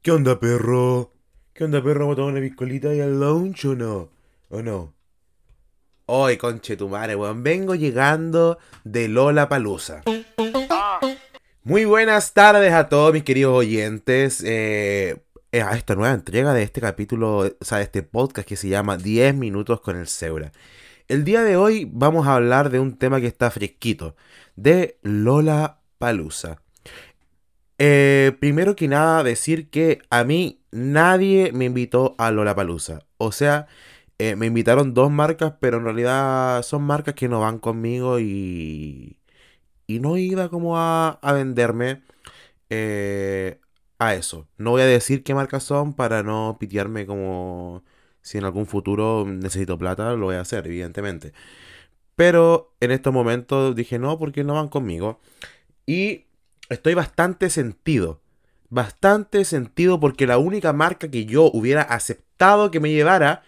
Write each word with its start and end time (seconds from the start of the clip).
¿Qué 0.00 0.12
onda, 0.12 0.38
perro? 0.38 1.12
¿Qué 1.52 1.64
onda, 1.64 1.82
perro? 1.82 2.00
¿Vamos 2.00 2.12
a 2.14 2.16
tomar 2.16 2.32
una 2.32 2.40
piscolita 2.40 2.94
y 2.94 3.00
al 3.00 3.18
lounge 3.18 3.66
o 3.66 3.74
no? 3.74 4.10
¿O 4.48 4.62
no? 4.62 4.94
Hoy, 6.06 6.36
conche 6.36 6.76
tu 6.76 6.88
madre, 6.88 7.16
weón. 7.16 7.42
Vengo 7.42 7.74
llegando 7.74 8.58
de 8.84 9.08
Lola 9.08 9.48
Palusa. 9.48 10.04
Muy 11.64 11.84
buenas 11.84 12.32
tardes 12.32 12.72
a 12.72 12.88
todos 12.88 13.12
mis 13.12 13.24
queridos 13.24 13.52
oyentes. 13.54 14.40
Eh, 14.44 15.20
eh, 15.50 15.62
a 15.62 15.76
esta 15.76 15.96
nueva 15.96 16.14
entrega 16.14 16.54
de 16.54 16.62
este 16.62 16.80
capítulo, 16.80 17.38
o 17.38 17.64
sea, 17.64 17.78
de 17.78 17.84
este 17.84 18.04
podcast 18.04 18.46
que 18.46 18.56
se 18.56 18.68
llama 18.68 18.98
10 18.98 19.34
minutos 19.34 19.80
con 19.80 19.96
el 19.96 20.06
Seura. 20.06 20.52
El 21.08 21.24
día 21.24 21.42
de 21.42 21.56
hoy 21.56 21.90
vamos 21.92 22.28
a 22.28 22.36
hablar 22.36 22.70
de 22.70 22.78
un 22.78 22.96
tema 22.96 23.20
que 23.20 23.26
está 23.26 23.50
fresquito, 23.50 24.14
de 24.54 24.96
Lola 25.02 25.80
Palusa. 25.98 26.62
Eh, 27.78 28.36
primero 28.40 28.74
que 28.76 28.88
nada, 28.88 29.22
decir 29.22 29.70
que 29.70 30.00
a 30.10 30.24
mí 30.24 30.60
nadie 30.72 31.52
me 31.52 31.66
invitó 31.66 32.14
a 32.18 32.30
Lollapalooza. 32.30 33.00
O 33.18 33.32
sea, 33.32 33.66
eh, 34.18 34.34
me 34.36 34.46
invitaron 34.46 34.94
dos 34.94 35.10
marcas, 35.10 35.54
pero 35.60 35.78
en 35.78 35.84
realidad 35.84 36.62
son 36.62 36.82
marcas 36.82 37.14
que 37.14 37.28
no 37.28 37.40
van 37.40 37.58
conmigo 37.60 38.18
y, 38.20 39.18
y 39.86 40.00
no 40.00 40.16
iba 40.16 40.48
como 40.50 40.78
a, 40.78 41.10
a 41.22 41.32
venderme 41.32 42.02
eh, 42.70 43.60
a 43.98 44.14
eso. 44.14 44.48
No 44.58 44.72
voy 44.72 44.82
a 44.82 44.86
decir 44.86 45.24
qué 45.24 45.34
marcas 45.34 45.64
son 45.64 45.94
para 45.94 46.22
no 46.22 46.56
pitearme 46.60 47.06
como 47.06 47.84
si 48.22 48.38
en 48.38 48.44
algún 48.44 48.66
futuro 48.66 49.24
necesito 49.26 49.78
plata, 49.78 50.12
lo 50.14 50.26
voy 50.26 50.36
a 50.36 50.40
hacer, 50.42 50.66
evidentemente. 50.66 51.32
Pero 52.16 52.74
en 52.80 52.90
estos 52.90 53.12
momentos 53.12 53.74
dije 53.76 53.98
no, 53.98 54.18
porque 54.18 54.44
no 54.44 54.54
van 54.54 54.68
conmigo. 54.68 55.20
Y 55.86 56.26
estoy 56.68 56.94
bastante 56.94 57.50
sentido. 57.50 58.20
Bastante 58.70 59.44
sentido 59.44 59.98
porque 59.98 60.26
la 60.26 60.38
única 60.38 60.72
marca 60.72 61.10
que 61.10 61.24
yo 61.24 61.50
hubiera 61.52 61.82
aceptado 61.82 62.70
que 62.70 62.80
me 62.80 62.90
llevara 62.90 63.42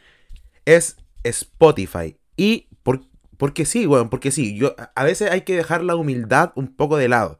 es 0.64 0.96
Spotify. 1.24 2.16
Y 2.36 2.68
por, 2.82 3.02
porque 3.36 3.66
sí, 3.66 3.86
weón, 3.86 4.08
porque 4.08 4.30
sí. 4.30 4.56
Yo, 4.56 4.74
a 4.94 5.04
veces 5.04 5.30
hay 5.30 5.42
que 5.42 5.56
dejar 5.56 5.82
la 5.82 5.96
humildad 5.96 6.52
un 6.54 6.74
poco 6.74 6.96
de 6.96 7.08
lado. 7.08 7.38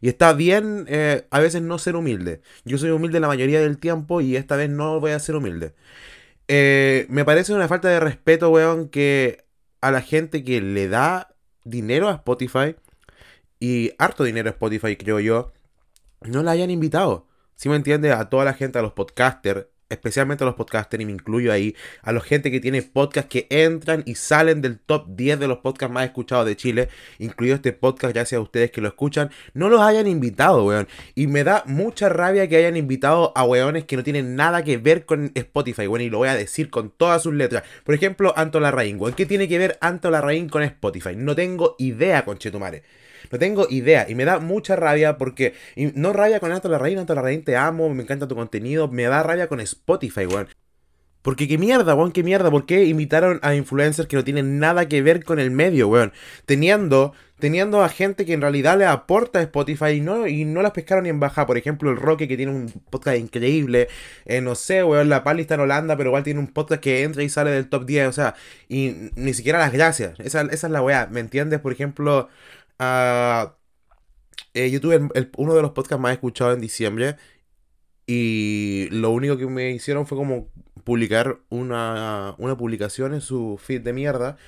Y 0.00 0.08
está 0.08 0.32
bien 0.32 0.86
eh, 0.88 1.26
a 1.30 1.40
veces 1.40 1.62
no 1.62 1.78
ser 1.78 1.96
humilde. 1.96 2.40
Yo 2.64 2.78
soy 2.78 2.90
humilde 2.90 3.20
la 3.20 3.28
mayoría 3.28 3.60
del 3.60 3.78
tiempo 3.78 4.20
y 4.20 4.36
esta 4.36 4.56
vez 4.56 4.70
no 4.70 5.00
voy 5.00 5.10
a 5.10 5.18
ser 5.18 5.36
humilde. 5.36 5.74
Eh, 6.46 7.06
me 7.10 7.24
parece 7.24 7.52
una 7.52 7.68
falta 7.68 7.88
de 7.88 8.00
respeto, 8.00 8.50
weón, 8.50 8.88
que 8.88 9.44
a 9.80 9.90
la 9.90 10.00
gente 10.00 10.44
que 10.44 10.60
le 10.60 10.88
da 10.88 11.34
dinero 11.64 12.08
a 12.08 12.14
Spotify 12.14 12.76
y 13.60 13.92
harto 13.98 14.24
dinero 14.24 14.48
a 14.48 14.52
Spotify, 14.52 14.96
creo 14.96 15.20
yo, 15.20 15.52
no 16.22 16.42
la 16.42 16.52
hayan 16.52 16.70
invitado. 16.70 17.26
Si 17.54 17.68
me 17.68 17.76
entiende, 17.76 18.12
a 18.12 18.28
toda 18.28 18.44
la 18.44 18.54
gente, 18.54 18.78
a 18.78 18.82
los 18.82 18.92
podcasters, 18.92 19.66
especialmente 19.88 20.44
a 20.44 20.46
los 20.46 20.54
podcasters, 20.54 21.02
y 21.02 21.06
me 21.06 21.12
incluyo 21.12 21.52
ahí, 21.52 21.74
a 22.02 22.12
la 22.12 22.20
gente 22.20 22.50
que 22.50 22.60
tiene 22.60 22.82
podcast 22.82 23.28
que 23.28 23.46
entran 23.50 24.02
y 24.06 24.14
salen 24.16 24.60
del 24.60 24.78
top 24.78 25.06
10 25.08 25.40
de 25.40 25.48
los 25.48 25.58
podcasts 25.58 25.92
más 25.92 26.04
escuchados 26.04 26.46
de 26.46 26.56
Chile, 26.56 26.88
incluido 27.18 27.54
este 27.54 27.72
podcast, 27.72 28.14
ya 28.14 28.24
sea 28.26 28.40
ustedes 28.40 28.70
que 28.70 28.80
lo 28.80 28.88
escuchan, 28.88 29.30
no 29.54 29.68
los 29.68 29.80
hayan 29.80 30.06
invitado, 30.06 30.64
weón. 30.64 30.88
Y 31.14 31.26
me 31.26 31.42
da 31.42 31.62
mucha 31.66 32.08
rabia 32.08 32.48
que 32.48 32.56
hayan 32.56 32.76
invitado 32.76 33.32
a 33.34 33.44
weones 33.44 33.84
que 33.84 33.96
no 33.96 34.04
tienen 34.04 34.36
nada 34.36 34.62
que 34.62 34.76
ver 34.76 35.06
con 35.06 35.32
Spotify, 35.34 35.86
weón, 35.86 36.02
y 36.02 36.10
lo 36.10 36.18
voy 36.18 36.28
a 36.28 36.34
decir 36.34 36.70
con 36.70 36.90
todas 36.90 37.22
sus 37.22 37.34
letras. 37.34 37.64
Por 37.84 37.94
ejemplo, 37.94 38.34
Anto 38.36 38.60
Larraín. 38.60 38.98
¿Qué 39.16 39.26
tiene 39.26 39.48
que 39.48 39.58
ver 39.58 39.78
Anto 39.80 40.10
Larraín 40.10 40.48
con 40.48 40.62
Spotify? 40.62 41.16
No 41.16 41.34
tengo 41.34 41.76
idea, 41.78 42.24
conchetumare. 42.24 42.82
No 43.30 43.38
tengo 43.38 43.66
idea 43.70 44.06
y 44.08 44.14
me 44.14 44.24
da 44.24 44.38
mucha 44.38 44.76
rabia 44.76 45.18
porque. 45.18 45.54
no 45.76 46.12
rabia 46.12 46.40
con 46.40 46.52
Anto 46.52 46.68
Larraín, 46.68 46.98
Anto 46.98 47.14
Larraín 47.14 47.44
te 47.44 47.56
amo, 47.56 47.88
me 47.90 48.02
encanta 48.02 48.28
tu 48.28 48.34
contenido. 48.34 48.88
Me 48.88 49.04
da 49.04 49.22
rabia 49.22 49.48
con 49.48 49.60
Spotify, 49.60 50.26
weón. 50.26 50.48
Porque 51.28 51.48
qué 51.48 51.58
mierda, 51.58 51.94
weón, 51.94 52.12
qué 52.12 52.22
mierda. 52.22 52.50
¿Por 52.50 52.64
qué 52.64 52.84
invitaron 52.84 53.40
a 53.42 53.54
influencers 53.54 54.08
que 54.08 54.16
no 54.16 54.24
tienen 54.24 54.58
nada 54.58 54.88
que 54.88 55.02
ver 55.02 55.24
con 55.24 55.38
el 55.38 55.50
medio, 55.50 55.88
weón? 55.88 56.12
Teniendo, 56.46 57.12
teniendo 57.38 57.82
a 57.82 57.88
gente 57.88 58.24
que 58.24 58.32
en 58.32 58.40
realidad 58.40 58.78
le 58.78 58.86
aporta 58.86 59.42
Spotify 59.42 59.90
y 59.96 60.00
no, 60.00 60.26
y 60.26 60.44
no 60.44 60.62
las 60.62 60.72
pescaron 60.72 61.04
ni 61.04 61.10
en 61.10 61.20
baja. 61.20 61.44
Por 61.44 61.58
ejemplo, 61.58 61.90
el 61.90 61.96
Roque 61.96 62.28
que 62.28 62.36
tiene 62.36 62.52
un 62.52 62.68
podcast 62.88 63.18
increíble. 63.18 63.88
Eh, 64.26 64.40
no 64.40 64.54
sé, 64.54 64.84
weón, 64.84 65.08
la 65.08 65.24
Pali 65.24 65.42
está 65.42 65.56
en 65.56 65.60
Holanda, 65.60 65.96
pero 65.96 66.10
igual 66.10 66.22
tiene 66.22 66.40
un 66.40 66.46
podcast 66.46 66.80
que 66.80 67.02
entra 67.02 67.22
y 67.22 67.28
sale 67.28 67.50
del 67.50 67.68
top 67.68 67.84
10. 67.84 68.08
O 68.08 68.12
sea, 68.12 68.34
y 68.68 69.10
ni 69.16 69.34
siquiera 69.34 69.58
las 69.58 69.72
gracias. 69.72 70.18
Esa, 70.20 70.42
esa 70.42 70.66
es 70.68 70.72
la 70.72 70.82
weá, 70.82 71.08
¿me 71.10 71.20
entiendes? 71.20 71.60
Por 71.60 71.72
ejemplo, 71.72 72.28
Uh, 72.80 73.50
yo 74.54 74.80
tuve 74.80 75.08
uno 75.36 75.54
de 75.54 75.62
los 75.62 75.72
podcasts 75.72 76.00
más 76.00 76.12
escuchados 76.12 76.54
en 76.54 76.60
diciembre 76.60 77.16
y 78.06 78.88
lo 78.90 79.10
único 79.10 79.36
que 79.36 79.46
me 79.46 79.70
hicieron 79.70 80.06
fue 80.06 80.16
como 80.18 80.48
publicar 80.84 81.40
una, 81.50 82.34
una 82.38 82.56
publicación 82.56 83.14
en 83.14 83.20
su 83.20 83.58
feed 83.62 83.82
de 83.82 83.92
mierda. 83.92 84.38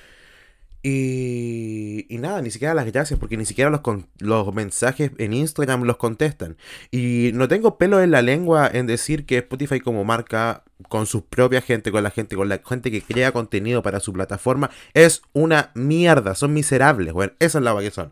Y, 0.83 2.07
y 2.09 2.17
nada, 2.17 2.41
ni 2.41 2.49
siquiera 2.49 2.73
las 2.73 2.85
gracias, 2.85 3.19
porque 3.19 3.37
ni 3.37 3.45
siquiera 3.45 3.69
los, 3.69 3.81
los 4.19 4.53
mensajes 4.53 5.11
en 5.17 5.33
Instagram 5.33 5.83
los 5.83 5.97
contestan. 5.97 6.57
Y 6.89 7.31
no 7.33 7.47
tengo 7.47 7.77
pelo 7.77 8.01
en 8.01 8.11
la 8.11 8.21
lengua 8.21 8.69
en 8.71 8.87
decir 8.87 9.25
que 9.25 9.39
Spotify 9.39 9.79
como 9.79 10.03
marca, 10.03 10.63
con 10.89 11.05
su 11.05 11.25
propia 11.25 11.61
gente, 11.61 11.91
con 11.91 12.03
la 12.03 12.09
gente, 12.09 12.35
con 12.35 12.49
la 12.49 12.61
gente 12.65 12.89
que 12.89 13.01
crea 13.01 13.31
contenido 13.31 13.83
para 13.83 13.99
su 13.99 14.11
plataforma, 14.11 14.71
es 14.93 15.21
una 15.33 15.71
mierda, 15.75 16.33
son 16.33 16.53
miserables, 16.53 17.13
bueno, 17.13 17.33
esa 17.39 17.59
es 17.59 17.63
la 17.63 17.79
que 17.79 17.91
son. 17.91 18.11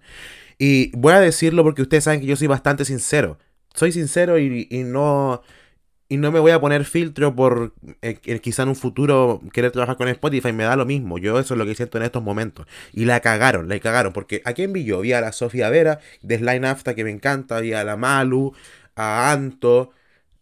Y 0.60 0.96
voy 0.96 1.14
a 1.14 1.20
decirlo 1.20 1.64
porque 1.64 1.82
ustedes 1.82 2.04
saben 2.04 2.20
que 2.20 2.28
yo 2.28 2.36
soy 2.36 2.48
bastante 2.48 2.86
sincero. 2.86 3.40
Soy 3.74 3.92
sincero 3.92 4.38
y, 4.38 4.68
y 4.70 4.84
no 4.84 5.42
y 6.10 6.18
no 6.18 6.32
me 6.32 6.40
voy 6.40 6.52
a 6.52 6.60
poner 6.60 6.86
filtro 6.86 7.36
por 7.36 7.74
eh, 8.02 8.16
quizá 8.42 8.64
en 8.64 8.70
un 8.70 8.76
futuro 8.76 9.42
querer 9.54 9.72
trabajar 9.72 9.96
con 9.96 10.08
Spotify, 10.08 10.52
me 10.52 10.64
da 10.64 10.76
lo 10.76 10.86
mismo. 10.86 11.20
Yo 11.20 11.40
eso 11.40 11.54
es 11.54 11.58
lo 11.60 11.66
que 11.68 11.76
siento 11.76 12.00
en 12.00 12.04
estos 12.04 12.24
momentos. 12.24 12.66
Y 12.94 13.06
la 13.06 13.20
cagaron, 13.20 13.70
la 13.70 13.80
cagaron. 13.80 14.12
Porque 14.12 14.42
¿a 14.44 14.54
quién 14.54 14.74
vi 14.74 14.84
yo? 14.84 15.02
Vi 15.02 15.14
a 15.14 15.22
la 15.22 15.32
Sofía 15.32 15.70
Vera, 15.70 16.00
de 16.24 16.40
Slime 16.40 16.68
Afta, 16.68 16.96
que 16.96 17.04
me 17.04 17.12
encanta, 17.12 17.60
vi 17.60 17.74
a 17.74 17.84
la 17.84 17.96
Malu, 17.96 18.54
a 18.96 19.32
Anto, 19.32 19.92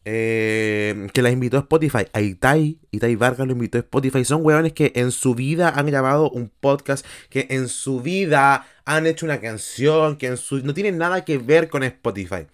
eh, 0.05 1.09
que 1.13 1.21
la 1.21 1.31
invitó 1.31 1.57
a 1.57 1.61
Spotify. 1.61 2.05
A 2.13 2.21
Itai, 2.21 2.79
Itai 2.91 3.15
Vargas 3.17 3.45
lo 3.45 3.51
invitó 3.51 3.77
a 3.77 3.81
Spotify. 3.81 4.23
Son 4.23 4.45
huevones 4.45 4.71
que 4.71 4.93
en 4.95 5.11
su 5.11 5.35
vida 5.35 5.69
han 5.69 5.87
grabado 5.87 6.29
un 6.31 6.49
podcast, 6.49 7.05
que 7.29 7.47
en 7.49 7.67
su 7.67 8.01
vida 8.01 8.65
han 8.85 9.05
hecho 9.05 9.25
una 9.25 9.41
canción, 9.41 10.15
que 10.17 10.27
en 10.27 10.37
su... 10.37 10.59
no 10.63 10.73
tienen 10.73 10.97
nada 10.97 11.25
que 11.25 11.37
ver 11.37 11.67
con 11.67 11.83
Spotify. 11.83 12.47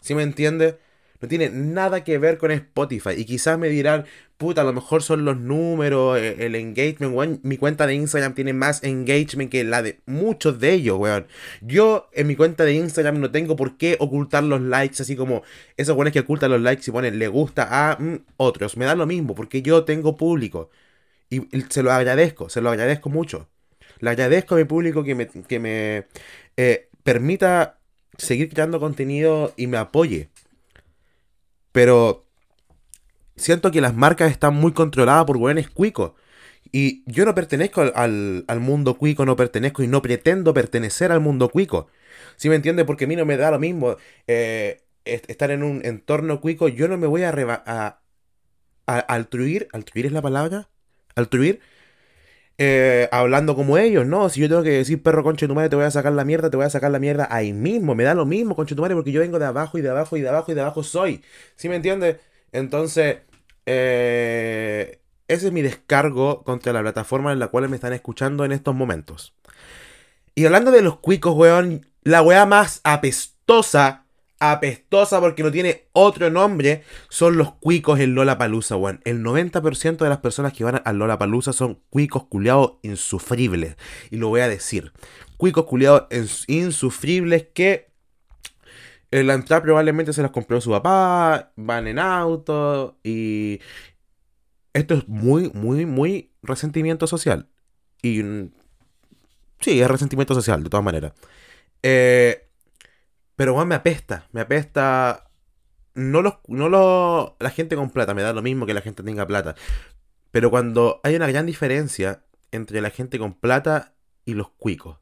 ¿Sí 0.00 0.14
me 0.14 0.22
entiendes? 0.22 0.76
No 1.22 1.28
tiene 1.28 1.50
nada 1.50 2.02
que 2.02 2.18
ver 2.18 2.36
con 2.36 2.50
Spotify. 2.50 3.10
Y 3.16 3.24
quizás 3.24 3.56
me 3.56 3.68
dirán, 3.68 4.06
puta, 4.36 4.62
a 4.62 4.64
lo 4.64 4.72
mejor 4.72 5.04
son 5.04 5.24
los 5.24 5.36
números, 5.38 6.18
eh, 6.18 6.34
el 6.40 6.56
engagement, 6.56 7.44
Mi 7.44 7.56
cuenta 7.56 7.86
de 7.86 7.94
Instagram 7.94 8.34
tiene 8.34 8.52
más 8.52 8.82
engagement 8.82 9.48
que 9.48 9.62
la 9.62 9.82
de 9.82 10.00
muchos 10.04 10.58
de 10.58 10.72
ellos, 10.72 10.98
weón. 10.98 11.28
Yo 11.60 12.10
en 12.12 12.26
mi 12.26 12.34
cuenta 12.34 12.64
de 12.64 12.74
Instagram 12.74 13.20
no 13.20 13.30
tengo 13.30 13.54
por 13.54 13.76
qué 13.76 13.96
ocultar 14.00 14.42
los 14.42 14.60
likes, 14.60 15.00
así 15.00 15.14
como 15.14 15.44
esos 15.76 15.94
weones 15.96 16.12
que 16.12 16.20
ocultan 16.20 16.50
los 16.50 16.60
likes 16.60 16.82
y 16.88 16.90
ponen 16.90 17.20
le 17.20 17.28
gusta 17.28 17.68
a 17.70 17.96
mm, 18.00 18.24
otros. 18.38 18.76
Me 18.76 18.84
da 18.84 18.96
lo 18.96 19.06
mismo, 19.06 19.36
porque 19.36 19.62
yo 19.62 19.84
tengo 19.84 20.16
público. 20.16 20.70
Y 21.30 21.40
se 21.70 21.84
lo 21.84 21.92
agradezco, 21.92 22.48
se 22.48 22.60
lo 22.60 22.70
agradezco 22.70 23.10
mucho. 23.10 23.48
Le 24.00 24.10
agradezco 24.10 24.56
a 24.56 24.58
mi 24.58 24.64
público 24.64 25.04
que 25.04 25.14
me, 25.14 25.28
que 25.28 25.58
me 25.60 26.06
eh, 26.56 26.88
permita 27.04 27.78
seguir 28.18 28.48
creando 28.48 28.80
contenido 28.80 29.54
y 29.56 29.68
me 29.68 29.76
apoye. 29.76 30.31
Pero 31.72 32.24
siento 33.36 33.70
que 33.70 33.80
las 33.80 33.94
marcas 33.94 34.30
están 34.30 34.54
muy 34.54 34.72
controladas 34.72 35.24
por 35.24 35.38
buenos 35.38 35.68
cuicos. 35.68 36.12
Y 36.70 37.02
yo 37.10 37.24
no 37.24 37.34
pertenezco 37.34 37.82
al, 37.94 38.44
mundo 38.60 38.96
cuico, 38.96 39.26
no 39.26 39.36
pertenezco 39.36 39.82
y 39.82 39.88
no 39.88 40.00
pretendo 40.00 40.54
pertenecer 40.54 41.12
al 41.12 41.20
mundo 41.20 41.50
cuico. 41.50 41.88
¿Sí 42.36 42.48
me 42.48 42.56
entiendes? 42.56 42.86
Porque 42.86 43.04
a 43.04 43.08
mí 43.08 43.16
no 43.16 43.26
me 43.26 43.36
da 43.36 43.50
lo 43.50 43.58
mismo 43.58 43.96
eh, 44.26 44.82
estar 45.04 45.50
en 45.50 45.62
un 45.62 45.84
entorno 45.84 46.40
cuico. 46.40 46.68
Yo 46.68 46.88
no 46.88 46.96
me 46.96 47.06
voy 47.06 47.24
a, 47.24 47.30
a, 47.30 48.00
a, 48.86 48.98
altruir. 49.00 49.68
¿Altruir 49.72 50.06
es 50.06 50.12
la 50.12 50.22
palabra? 50.22 50.68
¿Altruir? 51.14 51.60
Eh, 52.58 53.08
hablando 53.10 53.56
como 53.56 53.78
ellos, 53.78 54.06
¿no? 54.06 54.28
Si 54.28 54.40
yo 54.40 54.48
tengo 54.48 54.62
que 54.62 54.70
decir, 54.70 55.02
perro 55.02 55.22
conche 55.24 55.48
tu 55.48 55.54
madre, 55.54 55.68
te 55.70 55.76
voy 55.76 55.84
a 55.84 55.90
sacar 55.90 56.12
la 56.12 56.24
mierda, 56.24 56.50
te 56.50 56.56
voy 56.56 56.66
a 56.66 56.70
sacar 56.70 56.90
la 56.90 56.98
mierda 56.98 57.26
ahí 57.30 57.52
mismo. 57.52 57.94
Me 57.94 58.04
da 58.04 58.14
lo 58.14 58.26
mismo, 58.26 58.54
conche 58.54 58.74
tu 58.74 58.82
madre, 58.82 58.94
porque 58.94 59.12
yo 59.12 59.20
vengo 59.20 59.38
de 59.38 59.46
abajo 59.46 59.78
y 59.78 59.82
de 59.82 59.90
abajo 59.90 60.16
y 60.16 60.20
de 60.20 60.28
abajo 60.28 60.52
y 60.52 60.54
de 60.54 60.60
abajo 60.60 60.82
soy. 60.82 61.22
¿Sí 61.56 61.68
me 61.68 61.76
entiendes? 61.76 62.18
Entonces, 62.52 63.18
eh, 63.66 65.00
ese 65.28 65.46
es 65.46 65.52
mi 65.52 65.62
descargo 65.62 66.44
contra 66.44 66.72
la 66.72 66.82
plataforma 66.82 67.32
en 67.32 67.38
la 67.38 67.48
cual 67.48 67.68
me 67.68 67.76
están 67.76 67.92
escuchando 67.92 68.44
en 68.44 68.52
estos 68.52 68.74
momentos. 68.74 69.34
Y 70.34 70.44
hablando 70.46 70.70
de 70.70 70.82
los 70.82 70.98
cuicos, 70.98 71.34
weón, 71.34 71.86
la 72.02 72.22
weá 72.22 72.46
más 72.46 72.80
apestosa 72.84 74.01
apestosa 74.42 75.20
porque 75.20 75.44
no 75.44 75.52
tiene 75.52 75.86
otro 75.92 76.28
nombre, 76.28 76.82
son 77.08 77.36
los 77.36 77.52
cuicos 77.54 78.00
en 78.00 78.16
Lola 78.16 78.38
Palusa, 78.38 78.76
weón. 78.76 79.00
El 79.04 79.22
90% 79.22 79.98
de 79.98 80.08
las 80.08 80.18
personas 80.18 80.52
que 80.52 80.64
van 80.64 80.82
a 80.84 80.92
Lola 80.92 81.16
Palusa 81.16 81.52
son 81.52 81.80
cuicos 81.90 82.24
culiados 82.24 82.72
insufribles. 82.82 83.76
Y 84.10 84.16
lo 84.16 84.28
voy 84.28 84.40
a 84.40 84.48
decir. 84.48 84.92
Cuicos 85.36 85.64
culiados 85.66 86.08
insufribles 86.48 87.46
que 87.54 87.92
eh, 89.12 89.22
la 89.22 89.34
entrada 89.34 89.62
probablemente 89.62 90.12
se 90.12 90.22
las 90.22 90.32
compró 90.32 90.60
su 90.60 90.70
papá, 90.70 91.52
van 91.54 91.86
en 91.86 92.00
auto 92.00 92.98
y 93.04 93.60
esto 94.72 94.94
es 94.94 95.06
muy, 95.06 95.50
muy, 95.54 95.86
muy 95.86 96.32
resentimiento 96.42 97.06
social. 97.06 97.48
Y 98.02 98.24
mm, 98.24 98.50
sí, 99.60 99.80
es 99.80 99.88
resentimiento 99.88 100.34
social, 100.34 100.64
de 100.64 100.70
todas 100.70 100.84
maneras. 100.84 101.12
Eh, 101.84 102.48
pero 103.42 103.54
bueno, 103.54 103.66
me 103.66 103.74
apesta, 103.74 104.28
me 104.30 104.40
apesta. 104.40 105.28
No, 105.96 106.22
los, 106.22 106.34
no 106.46 106.68
la 107.40 107.50
gente 107.50 107.74
con 107.74 107.90
plata, 107.90 108.14
me 108.14 108.22
da 108.22 108.32
lo 108.32 108.40
mismo 108.40 108.66
que 108.66 108.72
la 108.72 108.82
gente 108.82 109.02
tenga 109.02 109.26
plata. 109.26 109.56
Pero 110.30 110.48
cuando 110.48 111.00
hay 111.02 111.16
una 111.16 111.26
gran 111.26 111.44
diferencia 111.44 112.22
entre 112.52 112.80
la 112.80 112.90
gente 112.90 113.18
con 113.18 113.34
plata 113.34 113.94
y 114.24 114.34
los 114.34 114.50
cuicos. 114.50 114.98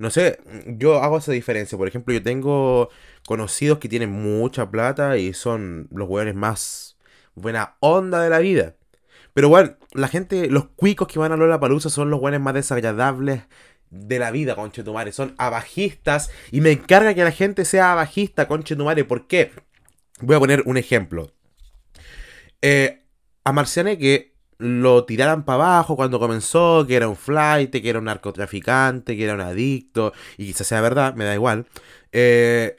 No 0.00 0.10
sé, 0.10 0.40
yo 0.66 1.00
hago 1.00 1.18
esa 1.18 1.30
diferencia. 1.30 1.78
Por 1.78 1.86
ejemplo, 1.86 2.12
yo 2.12 2.24
tengo 2.24 2.88
conocidos 3.24 3.78
que 3.78 3.88
tienen 3.88 4.10
mucha 4.10 4.68
plata 4.68 5.16
y 5.16 5.32
son 5.32 5.86
los 5.92 6.08
hueones 6.08 6.34
más 6.34 6.98
buena 7.36 7.76
onda 7.78 8.20
de 8.20 8.30
la 8.30 8.40
vida. 8.40 8.74
Pero 9.32 9.48
bueno, 9.48 9.76
la 9.92 10.08
gente, 10.08 10.50
los 10.50 10.64
cuicos 10.70 11.06
que 11.06 11.20
van 11.20 11.30
a 11.30 11.36
Lola 11.36 11.60
Palusa 11.60 11.88
son 11.88 12.10
los 12.10 12.20
hueones 12.20 12.40
más 12.40 12.54
desagradables 12.54 13.42
de 13.90 14.18
la 14.18 14.30
vida, 14.30 14.54
conchetumare. 14.54 15.12
Son 15.12 15.34
abajistas 15.38 16.30
y 16.50 16.60
me 16.60 16.72
encarga 16.72 17.14
que 17.14 17.24
la 17.24 17.32
gente 17.32 17.64
sea 17.64 17.92
abajista, 17.92 18.48
conchetumare. 18.48 19.04
¿Por 19.04 19.26
qué? 19.26 19.52
Voy 20.20 20.36
a 20.36 20.40
poner 20.40 20.62
un 20.66 20.76
ejemplo. 20.76 21.32
Eh, 22.62 23.02
a 23.44 23.52
Marciane 23.52 23.98
que 23.98 24.30
lo 24.58 25.04
tiraran 25.06 25.44
para 25.44 25.64
abajo 25.64 25.96
cuando 25.96 26.18
comenzó, 26.18 26.84
que 26.86 26.94
era 26.94 27.08
un 27.08 27.16
flight, 27.16 27.70
que 27.70 27.88
era 27.88 27.98
un 27.98 28.04
narcotraficante, 28.04 29.16
que 29.16 29.24
era 29.24 29.34
un 29.34 29.40
adicto, 29.40 30.12
y 30.36 30.46
quizás 30.46 30.66
sea 30.66 30.82
verdad, 30.82 31.14
me 31.14 31.24
da 31.24 31.34
igual. 31.34 31.66
Eh, 32.12 32.76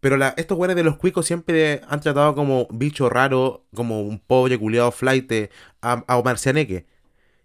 pero 0.00 0.18
estos 0.36 0.56
güeyes 0.56 0.76
de 0.76 0.84
los 0.84 0.96
cuicos 0.96 1.26
siempre 1.26 1.80
han 1.88 2.00
tratado 2.00 2.34
como 2.34 2.66
bicho 2.70 3.08
raro, 3.08 3.66
como 3.74 4.02
un 4.02 4.18
pobre 4.18 4.58
culiado 4.58 4.90
flight 4.90 5.50
a, 5.80 6.04
a 6.06 6.22
Marcianeque. 6.22 6.86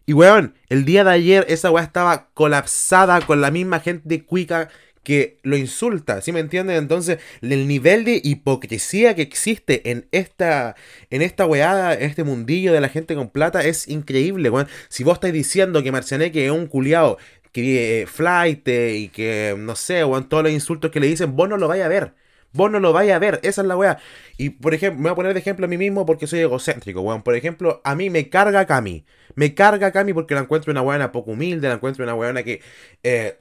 Y 0.05 0.13
weón, 0.13 0.55
el 0.69 0.85
día 0.85 1.03
de 1.03 1.11
ayer 1.11 1.45
esa 1.47 1.71
weá 1.71 1.83
estaba 1.83 2.29
colapsada 2.33 3.21
con 3.21 3.41
la 3.41 3.51
misma 3.51 3.79
gente 3.79 4.23
cuica 4.25 4.69
que 5.03 5.39
lo 5.43 5.57
insulta, 5.57 6.21
¿sí 6.21 6.31
me 6.31 6.39
entienden? 6.39 6.77
Entonces, 6.77 7.19
el 7.41 7.67
nivel 7.67 8.05
de 8.05 8.21
hipocresía 8.23 9.15
que 9.15 9.23
existe 9.23 9.89
en 9.89 10.07
esta, 10.11 10.75
en 11.09 11.21
esta 11.21 11.45
weada, 11.45 11.93
en 11.95 12.03
este 12.03 12.23
mundillo 12.23 12.71
de 12.73 12.81
la 12.81 12.89
gente 12.89 13.15
con 13.15 13.29
plata 13.29 13.63
es 13.63 13.87
increíble, 13.87 14.49
weón. 14.49 14.67
Si 14.89 15.03
vos 15.03 15.15
estáis 15.15 15.33
diciendo 15.33 15.81
que 15.81 15.91
Marcianeque 15.91 16.45
es 16.45 16.51
un 16.51 16.67
culiao 16.67 17.17
que 17.51 18.01
eh, 18.03 18.07
flight 18.07 18.67
y 18.67 19.09
que, 19.09 19.55
no 19.57 19.75
sé, 19.75 20.05
weón, 20.05 20.29
todos 20.29 20.43
los 20.43 20.51
insultos 20.51 20.91
que 20.91 20.99
le 20.99 21.07
dicen, 21.07 21.35
vos 21.35 21.49
no 21.49 21.57
lo 21.57 21.67
vais 21.67 21.83
a 21.83 21.87
ver. 21.87 22.13
Vos 22.53 22.69
no 22.69 22.79
lo 22.79 22.91
vais 22.91 23.11
a 23.11 23.19
ver, 23.19 23.39
esa 23.43 23.61
es 23.61 23.67
la 23.67 23.77
weá. 23.77 23.97
Y 24.37 24.49
por 24.51 24.73
ejemplo, 24.73 24.97
me 24.97 25.03
voy 25.03 25.11
a 25.11 25.15
poner 25.15 25.33
de 25.33 25.39
ejemplo 25.39 25.65
a 25.65 25.69
mí 25.69 25.77
mismo 25.77 26.05
porque 26.05 26.27
soy 26.27 26.39
egocéntrico, 26.39 27.01
weón. 27.01 27.23
Por 27.23 27.35
ejemplo, 27.35 27.81
a 27.83 27.95
mí 27.95 28.09
me 28.09 28.29
carga 28.29 28.65
Cami. 28.65 29.05
Me 29.35 29.53
carga 29.55 29.91
Cami 29.91 30.13
porque 30.13 30.35
la 30.35 30.41
encuentro 30.41 30.71
una 30.71 30.81
weona 30.81 31.11
poco 31.11 31.31
humilde, 31.31 31.69
la 31.69 31.75
encuentro 31.75 32.03
una 32.03 32.15
weona 32.15 32.43
que 32.43 32.61
eh, 33.03 33.39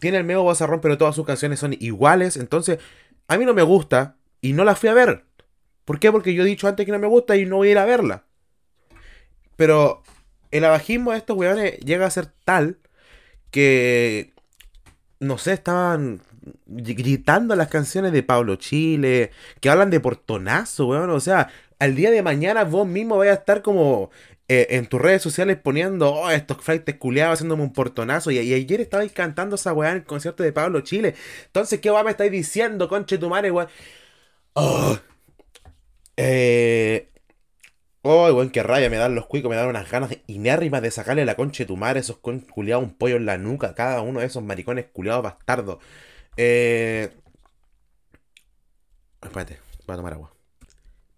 tiene 0.00 0.18
el 0.18 0.24
medio 0.24 0.42
bozarrón, 0.42 0.80
pero 0.80 0.96
todas 0.96 1.14
sus 1.14 1.26
canciones 1.26 1.58
son 1.58 1.74
iguales. 1.78 2.36
Entonces, 2.36 2.78
a 3.26 3.36
mí 3.36 3.44
no 3.44 3.54
me 3.54 3.62
gusta 3.62 4.16
y 4.40 4.52
no 4.54 4.64
la 4.64 4.74
fui 4.74 4.88
a 4.88 4.94
ver. 4.94 5.24
¿Por 5.84 6.00
qué? 6.00 6.12
Porque 6.12 6.34
yo 6.34 6.42
he 6.42 6.46
dicho 6.46 6.68
antes 6.68 6.86
que 6.86 6.92
no 6.92 6.98
me 6.98 7.06
gusta 7.06 7.36
y 7.36 7.46
no 7.46 7.56
voy 7.56 7.68
a 7.68 7.70
ir 7.72 7.78
a 7.78 7.84
verla. 7.84 8.24
Pero 9.56 10.02
el 10.50 10.64
abajismo 10.64 11.12
de 11.12 11.18
estos 11.18 11.36
weones 11.36 11.78
llega 11.80 12.06
a 12.06 12.10
ser 12.10 12.26
tal 12.44 12.78
que, 13.50 14.32
no 15.20 15.38
sé, 15.38 15.52
estaban 15.52 16.20
gritando 16.66 17.56
las 17.56 17.68
canciones 17.68 18.12
de 18.12 18.22
Pablo 18.22 18.56
Chile, 18.56 19.30
que 19.60 19.70
hablan 19.70 19.90
de 19.90 20.00
portonazo, 20.00 20.86
weón. 20.88 21.10
O 21.10 21.20
sea, 21.20 21.50
al 21.78 21.94
día 21.94 22.10
de 22.10 22.22
mañana 22.22 22.64
vos 22.64 22.86
mismo 22.86 23.18
vais 23.18 23.30
a 23.30 23.34
estar 23.34 23.62
como 23.62 24.10
eh, 24.48 24.66
en 24.70 24.86
tus 24.86 25.00
redes 25.00 25.20
sociales 25.22 25.58
poniendo, 25.62 26.10
oh, 26.12 26.30
estos 26.30 26.58
flights 26.62 26.94
culiados 26.98 27.34
haciéndome 27.34 27.62
un 27.64 27.72
portonazo. 27.72 28.30
Y, 28.30 28.38
ayer 28.38 28.80
estabais 28.80 29.12
cantando 29.12 29.56
esa 29.56 29.72
weá 29.74 29.90
en 29.90 29.98
el 29.98 30.04
concierto 30.04 30.42
de 30.42 30.52
Pablo 30.52 30.80
Chile. 30.80 31.14
Entonces, 31.46 31.80
¿qué 31.80 31.90
weá 31.90 32.02
me 32.02 32.10
estáis 32.12 32.32
diciendo, 32.32 32.88
conche 32.88 33.18
tu 33.18 33.28
madre, 33.28 33.50
weón? 33.50 33.68
Oh, 34.54 34.98
eh. 36.16 37.10
Oh, 38.02 38.26
weón, 38.32 38.50
qué 38.50 38.62
rabia 38.62 38.90
me 38.90 38.96
dan 38.96 39.14
los 39.14 39.26
cuicos, 39.26 39.50
me 39.50 39.56
dan 39.56 39.68
unas 39.68 39.90
ganas 39.90 40.16
inérrimas 40.26 40.82
de 40.82 40.90
sacarle 40.90 41.24
la 41.24 41.36
concha 41.36 41.64
de 41.64 41.66
tu 41.66 41.76
madre, 41.76 42.00
esos 42.00 42.18
culiados, 42.18 42.84
un 42.84 42.94
pollo 42.94 43.16
en 43.16 43.26
la 43.26 43.38
nuca, 43.38 43.74
cada 43.74 44.00
uno 44.02 44.20
de 44.20 44.26
esos 44.26 44.42
maricones 44.42 44.86
culiados 44.92 45.22
bastardos. 45.22 45.78
Eh. 46.38 47.10
Espérate, 49.22 49.58
voy 49.86 49.94
a 49.94 49.96
tomar 49.96 50.12
agua. 50.14 50.32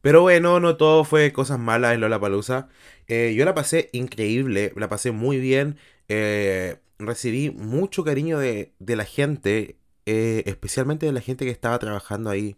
Pero 0.00 0.22
bueno, 0.22 0.60
no 0.60 0.76
todo 0.76 1.04
fue 1.04 1.32
cosas 1.32 1.58
malas 1.58 1.94
en 1.94 2.00
Lola 2.00 2.20
Palusa. 2.20 2.68
Eh, 3.06 3.34
yo 3.36 3.44
la 3.44 3.54
pasé 3.54 3.90
increíble, 3.92 4.72
la 4.76 4.88
pasé 4.88 5.10
muy 5.12 5.38
bien. 5.38 5.78
Eh, 6.08 6.78
recibí 6.98 7.50
mucho 7.50 8.04
cariño 8.04 8.38
de, 8.38 8.72
la 8.78 9.04
gente, 9.04 9.78
eh, 10.06 10.42
especialmente 10.46 11.06
de 11.06 11.12
la 11.12 11.20
gente 11.20 11.44
que 11.44 11.50
estaba 11.50 11.78
trabajando 11.78 12.30
ahí. 12.30 12.56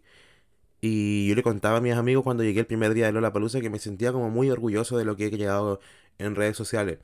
Y 0.81 1.27
yo 1.29 1.35
le 1.35 1.43
contaba 1.43 1.77
a 1.77 1.81
mis 1.81 1.93
amigos 1.95 2.23
cuando 2.23 2.43
llegué 2.43 2.61
el 2.61 2.67
primer 2.67 2.93
día 2.93 3.07
de 3.07 3.13
Lola 3.13 3.33
Palusa 3.33 3.61
que 3.61 3.69
me 3.69 3.79
sentía 3.79 4.11
como 4.11 4.29
muy 4.29 4.49
orgulloso 4.49 4.97
de 4.97 5.05
lo 5.05 5.15
que 5.17 5.27
he 5.27 5.31
creado 5.31 5.79
en 6.19 6.35
redes 6.35 6.57
sociales. 6.57 6.99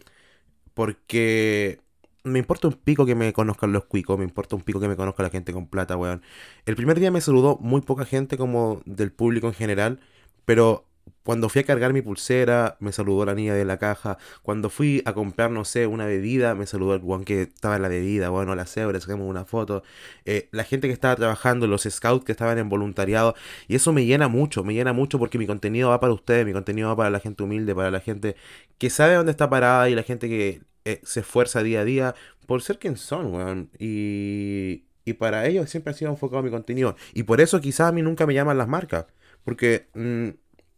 Porque 0.73 1.79
me 2.24 2.39
importa 2.39 2.68
un 2.68 2.74
pico 2.74 3.06
que 3.06 3.16
me 3.16 3.33
conozcan 3.33 3.71
los 3.71 3.86
cuicos, 3.86 4.18
me 4.18 4.25
importa 4.25 4.56
un 4.56 4.62
pico 4.62 4.80
que 4.80 4.88
me 4.88 4.95
conozca 4.95 5.24
la 5.24 5.30
gente 5.30 5.54
con 5.54 5.68
plata, 5.68 5.98
weón. 5.98 6.21
El 6.66 6.75
primer 6.75 7.00
día 7.00 7.12
me 7.12 7.21
saludó 7.21 7.57
muy 7.62 7.81
poca 7.81 8.06
gente 8.06 8.38
como 8.38 8.81
del 8.86 9.12
público 9.12 9.48
en 9.48 9.54
general, 9.54 10.00
pero 10.45 10.89
cuando 11.24 11.50
fui 11.50 11.62
a 11.62 11.63
cargar 11.63 11.94
mi 11.94 12.01
pulsera, 12.01 12.77
me 12.80 12.92
saludó 12.92 13.25
la 13.25 13.36
niña 13.36 13.54
de 13.54 13.66
la 13.66 13.77
caja. 13.77 14.18
Cuando 14.42 14.69
fui 14.69 15.01
a 15.06 15.13
comprar, 15.13 15.51
no 15.51 15.66
sé, 15.66 15.88
una 15.88 16.06
bebida, 16.06 16.56
me 16.56 16.66
saludó 16.66 16.95
el 16.95 17.01
guan 17.01 17.24
que 17.24 17.44
estaba 17.44 17.75
en 17.75 17.81
la 17.83 17.88
bebida. 17.88 18.30
Bueno, 18.30 18.56
la 18.56 18.66
cebra, 18.66 19.00
sacamos 19.00 19.30
una 19.30 19.45
foto. 19.45 19.83
Eh, 20.25 20.50
la 20.51 20.63
gente 20.63 20.88
que 20.88 20.94
estaba 20.94 21.16
trabajando, 21.16 21.68
los 21.68 21.83
scouts 21.83 22.25
que 22.25 22.31
estaban 22.31 22.57
en 22.57 22.69
voluntariado. 22.69 23.36
Y 23.68 23.75
eso 23.75 23.94
me 23.94 24.06
llena 24.06 24.27
mucho, 24.27 24.63
me 24.63 24.74
llena 24.74 24.94
mucho 24.94 25.19
porque 25.19 25.38
mi 25.38 25.48
contenido 25.48 25.89
va 25.89 26.00
para 26.00 26.13
ustedes, 26.13 26.45
mi 26.45 26.54
contenido 26.54 26.89
va 26.89 26.95
para 26.95 27.10
la 27.10 27.19
gente 27.19 27.44
humilde, 27.44 27.75
para 27.75 27.92
la 27.92 28.00
gente 28.00 28.36
que 28.77 28.89
sabe 28.89 29.16
dónde 29.16 29.31
está 29.31 29.50
parada 29.50 29.89
y 29.89 29.95
la 29.95 30.04
gente 30.04 30.27
que 30.30 30.62
eh, 30.91 31.01
se 31.03 31.21
esfuerza 31.21 31.63
día 31.63 31.81
a 31.81 31.86
día 31.86 32.15
por 32.45 32.62
ser 32.62 32.80
quien 32.80 32.97
son, 32.97 33.33
weón. 33.33 33.69
Y, 33.80 34.86
y 35.06 35.13
para 35.13 35.45
ellos 35.47 35.69
siempre 35.69 35.91
ha 35.91 35.95
sido 35.95 36.12
enfocado 36.12 36.44
mi 36.44 36.50
contenido. 36.50 36.95
Y 37.13 37.24
por 37.24 37.41
eso 37.41 37.62
quizás 37.62 37.89
a 37.89 37.91
mí 37.91 38.01
nunca 38.01 38.25
me 38.25 38.33
llaman 38.33 38.57
las 38.57 38.68
marcas. 38.68 39.06
Porque... 39.44 39.88
Mm, 39.94 40.30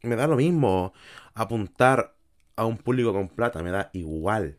me 0.03 0.15
da 0.15 0.27
lo 0.27 0.35
mismo 0.35 0.93
apuntar 1.33 2.15
a 2.55 2.65
un 2.65 2.77
público 2.77 3.13
con 3.13 3.29
plata, 3.29 3.63
me 3.63 3.71
da 3.71 3.89
igual. 3.93 4.57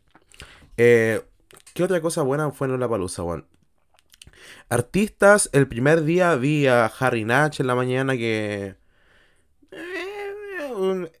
Eh, 0.77 1.21
¿Qué 1.73 1.83
otra 1.83 2.01
cosa 2.01 2.21
buena 2.21 2.51
fue 2.51 2.67
en 2.67 2.79
la 2.79 2.89
palusa, 2.89 3.23
bueno? 3.23 3.45
Artistas, 4.69 5.49
el 5.53 5.67
primer 5.67 6.03
día 6.03 6.35
vi 6.35 6.67
a 6.67 6.85
Harry 6.85 7.25
Natch 7.25 7.59
en 7.59 7.67
la 7.67 7.75
mañana 7.75 8.13
que. 8.15 8.75
Eh, 9.71 11.11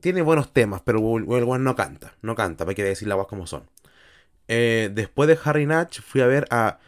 tiene 0.00 0.22
buenos 0.22 0.52
temas, 0.52 0.82
pero 0.84 0.98
el 1.16 1.64
no 1.64 1.76
canta. 1.76 2.14
No 2.22 2.34
canta, 2.34 2.64
hay 2.66 2.74
que 2.74 2.84
decir 2.84 3.08
las 3.08 3.16
cosas 3.16 3.28
como 3.28 3.46
son. 3.46 3.68
Eh, 4.48 4.90
después 4.92 5.28
de 5.28 5.38
Harry 5.44 5.66
Natch 5.66 6.00
fui 6.00 6.20
a 6.20 6.26
ver 6.26 6.46
a 6.50 6.80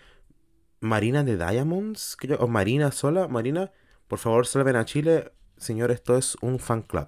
Marina 0.80 1.22
de 1.24 1.36
Diamonds, 1.36 2.16
creo, 2.18 2.38
o 2.38 2.48
Marina 2.48 2.90
sola. 2.92 3.28
Marina, 3.28 3.72
por 4.08 4.18
favor, 4.18 4.46
salven 4.46 4.76
a 4.76 4.84
Chile 4.84 5.32
señor, 5.62 5.90
esto 5.90 6.16
es 6.16 6.36
un 6.42 6.58
fan 6.58 6.82
club. 6.82 7.06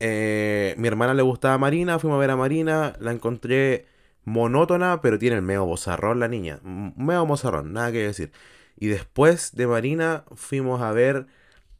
Eh, 0.00 0.74
mi 0.78 0.88
hermana 0.88 1.14
le 1.14 1.22
gustaba 1.22 1.58
Marina, 1.58 1.98
fuimos 1.98 2.16
a 2.16 2.20
ver 2.20 2.30
a 2.30 2.36
Marina, 2.36 2.94
la 3.00 3.12
encontré 3.12 3.86
monótona, 4.24 5.00
pero 5.00 5.18
tiene 5.18 5.36
el 5.36 5.42
medio 5.42 5.64
bozarrón 5.64 6.20
la 6.20 6.28
niña. 6.28 6.60
Medio 6.62 7.24
bozarrón, 7.26 7.72
nada 7.72 7.92
que 7.92 7.98
decir. 7.98 8.32
Y 8.76 8.88
después 8.88 9.54
de 9.56 9.66
Marina 9.66 10.24
fuimos 10.34 10.82
a 10.82 10.92
ver 10.92 11.26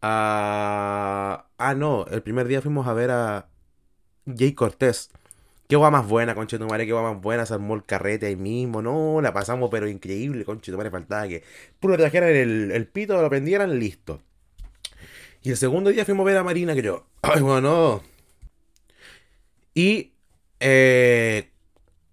a... 0.03 1.47
Ah, 1.59 1.75
no, 1.75 2.07
el 2.07 2.23
primer 2.23 2.49
día 2.49 2.63
fuimos 2.63 2.87
a 2.87 2.93
ver 2.93 3.11
a 3.11 3.49
Jay 4.27 4.53
Cortés. 4.53 5.11
Qué 5.69 5.77
guay 5.77 5.93
más 5.93 6.09
buena, 6.09 6.35
conchetumare, 6.35 6.87
qué 6.87 6.93
guay 6.93 7.05
más 7.05 7.21
buena, 7.21 7.45
se 7.45 7.55
armó 7.55 7.75
el 7.75 7.85
carrete 7.85 8.27
ahí 8.27 8.37
mismo, 8.37 8.81
no, 8.81 9.21
la 9.21 9.35
pasamos 9.35 9.69
pero 9.71 9.87
increíble, 9.87 10.45
conchetumare, 10.45 10.91
faltaba 10.91 11.29
que 11.29 11.45
puro 11.79 11.97
trajeran 11.99 12.31
el, 12.31 12.71
el 12.73 12.87
pito, 12.87 13.21
lo 13.21 13.29
prendieran, 13.29 13.79
listo. 13.79 14.23
Y 15.43 15.51
el 15.51 15.57
segundo 15.57 15.91
día 15.91 16.05
fuimos 16.05 16.25
a 16.25 16.27
ver 16.27 16.37
a 16.39 16.45
Marina, 16.45 16.75
que 16.75 16.83
yo, 16.83 17.07
ay, 17.23 17.43
bueno. 17.43 18.03
Y 19.75 20.13
eh, 20.61 21.51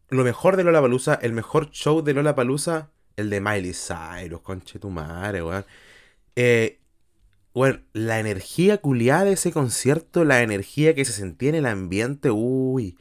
lo 0.09 0.23
mejor 0.23 0.57
de 0.57 0.63
Lola 0.63 0.81
Palusa, 0.81 1.15
el 1.21 1.33
mejor 1.33 1.71
show 1.71 2.01
de 2.03 2.13
Lola 2.13 2.35
Palusa, 2.35 2.91
el 3.15 3.29
de 3.29 3.41
Miley 3.41 3.73
Cyrus, 3.73 4.41
conche 4.41 4.79
weón. 4.79 5.65
Eh, 6.35 6.79
bueno, 7.55 7.79
la 7.93 8.19
energía 8.19 8.79
culiada 8.79 9.23
de 9.23 9.33
ese 9.33 9.53
concierto, 9.53 10.25
la 10.25 10.41
energía 10.43 10.93
que 10.93 11.05
se 11.05 11.13
sentía 11.13 11.49
en 11.49 11.55
el 11.55 11.65
ambiente, 11.65 12.29
uy. 12.29 12.97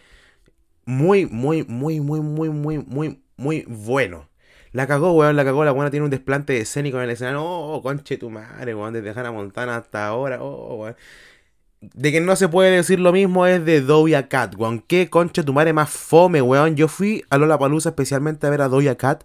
Muy, 0.87 1.27
muy, 1.27 1.65
muy, 1.65 2.01
muy, 2.01 2.21
muy, 2.21 2.51
muy, 2.51 2.79
muy, 2.79 3.23
muy 3.37 3.65
bueno. 3.69 4.29
La 4.73 4.87
cagó, 4.87 5.13
weón, 5.13 5.37
la 5.37 5.45
cagó. 5.45 5.65
La 5.65 5.73
buena 5.73 5.91
tiene 5.91 6.05
un 6.05 6.11
desplante 6.11 6.59
escénico 6.59 6.99
en 6.99 7.05
el 7.05 7.11
escenario. 7.11 7.43
Oh, 7.45 7.83
conche 7.83 8.17
tu 8.17 8.31
madre, 8.31 8.75
weón. 8.75 8.93
Desde 8.95 9.11
Hannah 9.11 9.33
Montana 9.33 9.77
hasta 9.77 10.07
ahora. 10.07 10.43
Oh, 10.43 10.77
weón. 10.77 10.97
De 11.81 12.13
que 12.13 12.21
no 12.21 12.37
se 12.37 12.49
puede 12.49 12.71
decir 12.71 13.01
lo 13.01 13.13
mismo 13.13 13.47
es 13.47 13.65
de 13.65 13.81
Doja 13.81 14.29
Cat, 14.29 14.55
weón. 14.57 14.81
Qué 14.81 15.11
conche 15.11 15.43
tu 15.43 15.53
madre 15.53 15.73
más 15.73 15.91
fome, 15.91 16.43
weón. 16.43 16.77
Yo 16.77 16.89
fui 16.89 17.25
a 17.31 17.39
Lola 17.39 17.59
Palusa 17.59 17.91
especialmente 17.91 18.47
a 18.47 18.51
ver 18.51 18.63
a 18.63 18.69
Doja 18.69 18.95
Cat. 18.97 19.25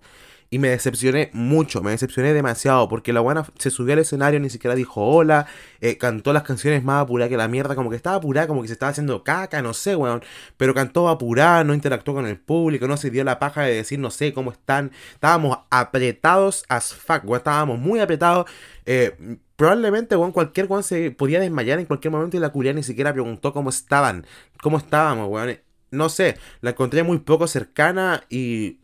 Y 0.51 0.57
me 0.57 0.69
decepcioné 0.69 1.29
mucho, 1.31 1.83
me 1.83 1.91
decepcioné 1.91 2.33
demasiado, 2.33 2.89
porque 2.89 3.13
la 3.13 3.19
buena 3.19 3.45
se 3.59 3.69
subió 3.69 3.93
al 3.93 3.99
escenario, 3.99 4.39
ni 4.39 4.49
siquiera 4.49 4.73
dijo 4.73 5.05
hola, 5.05 5.45
eh, 5.79 5.99
cantó 5.99 6.33
las 6.33 6.41
canciones 6.41 6.83
más 6.83 7.03
apuradas 7.03 7.29
que 7.29 7.37
la 7.37 7.47
mierda, 7.47 7.75
como 7.75 7.91
que 7.91 7.95
estaba 7.95 8.15
apurada, 8.15 8.47
como 8.47 8.63
que 8.63 8.67
se 8.67 8.73
estaba 8.73 8.89
haciendo 8.89 9.23
caca, 9.23 9.61
no 9.61 9.75
sé, 9.75 9.95
weón. 9.95 10.23
Pero 10.57 10.73
cantó 10.73 11.07
apurada, 11.07 11.63
no 11.63 11.75
interactuó 11.75 12.15
con 12.15 12.25
el 12.25 12.39
público, 12.39 12.87
no 12.87 12.97
se 12.97 13.11
dio 13.11 13.23
la 13.23 13.37
paja 13.37 13.61
de 13.61 13.75
decir, 13.75 13.99
no 13.99 14.09
sé, 14.09 14.33
cómo 14.33 14.51
están. 14.51 14.91
Estábamos 15.13 15.59
apretados 15.69 16.65
as 16.67 16.95
fuck, 16.95 17.23
weón, 17.25 17.37
estábamos 17.37 17.77
muy 17.77 17.99
apretados. 17.99 18.47
Eh, 18.87 19.37
probablemente, 19.55 20.15
weón, 20.15 20.31
cualquier 20.31 20.65
weón 20.65 20.83
se 20.83 21.11
podía 21.11 21.39
desmayar 21.39 21.77
en 21.77 21.85
cualquier 21.85 22.11
momento 22.11 22.37
y 22.37 22.39
la 22.39 22.49
culia 22.49 22.73
ni 22.73 22.81
siquiera 22.81 23.13
preguntó 23.13 23.53
cómo 23.53 23.69
estaban, 23.69 24.25
cómo 24.63 24.79
estábamos, 24.79 25.27
weón. 25.29 25.59
No 25.91 26.09
sé, 26.09 26.37
la 26.61 26.71
encontré 26.71 27.03
muy 27.03 27.19
poco 27.19 27.47
cercana 27.47 28.23
y 28.29 28.79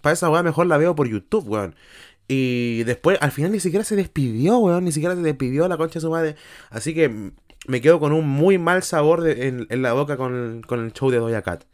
para 0.00 0.14
esa 0.14 0.30
weá 0.30 0.42
mejor 0.42 0.66
la 0.66 0.78
veo 0.78 0.94
por 0.94 1.08
YouTube, 1.08 1.48
weón. 1.48 1.74
Y 2.28 2.82
después, 2.84 3.18
al 3.20 3.30
final 3.30 3.52
ni 3.52 3.60
siquiera 3.60 3.84
se 3.84 3.96
despidió, 3.96 4.58
weón. 4.58 4.84
Ni 4.84 4.92
siquiera 4.92 5.14
se 5.14 5.22
despidió 5.22 5.68
la 5.68 5.76
concha 5.76 5.94
de 5.94 6.00
su 6.00 6.10
madre. 6.10 6.36
Así 6.70 6.94
que 6.94 7.32
me 7.66 7.80
quedo 7.80 8.00
con 8.00 8.12
un 8.12 8.28
muy 8.28 8.58
mal 8.58 8.82
sabor 8.82 9.28
en, 9.28 9.66
la 9.82 9.92
boca 9.92 10.16
con, 10.16 10.62
el 10.70 10.92
show 10.92 11.10
de 11.10 11.18
Doja 11.18 11.42
Cat. 11.42 11.64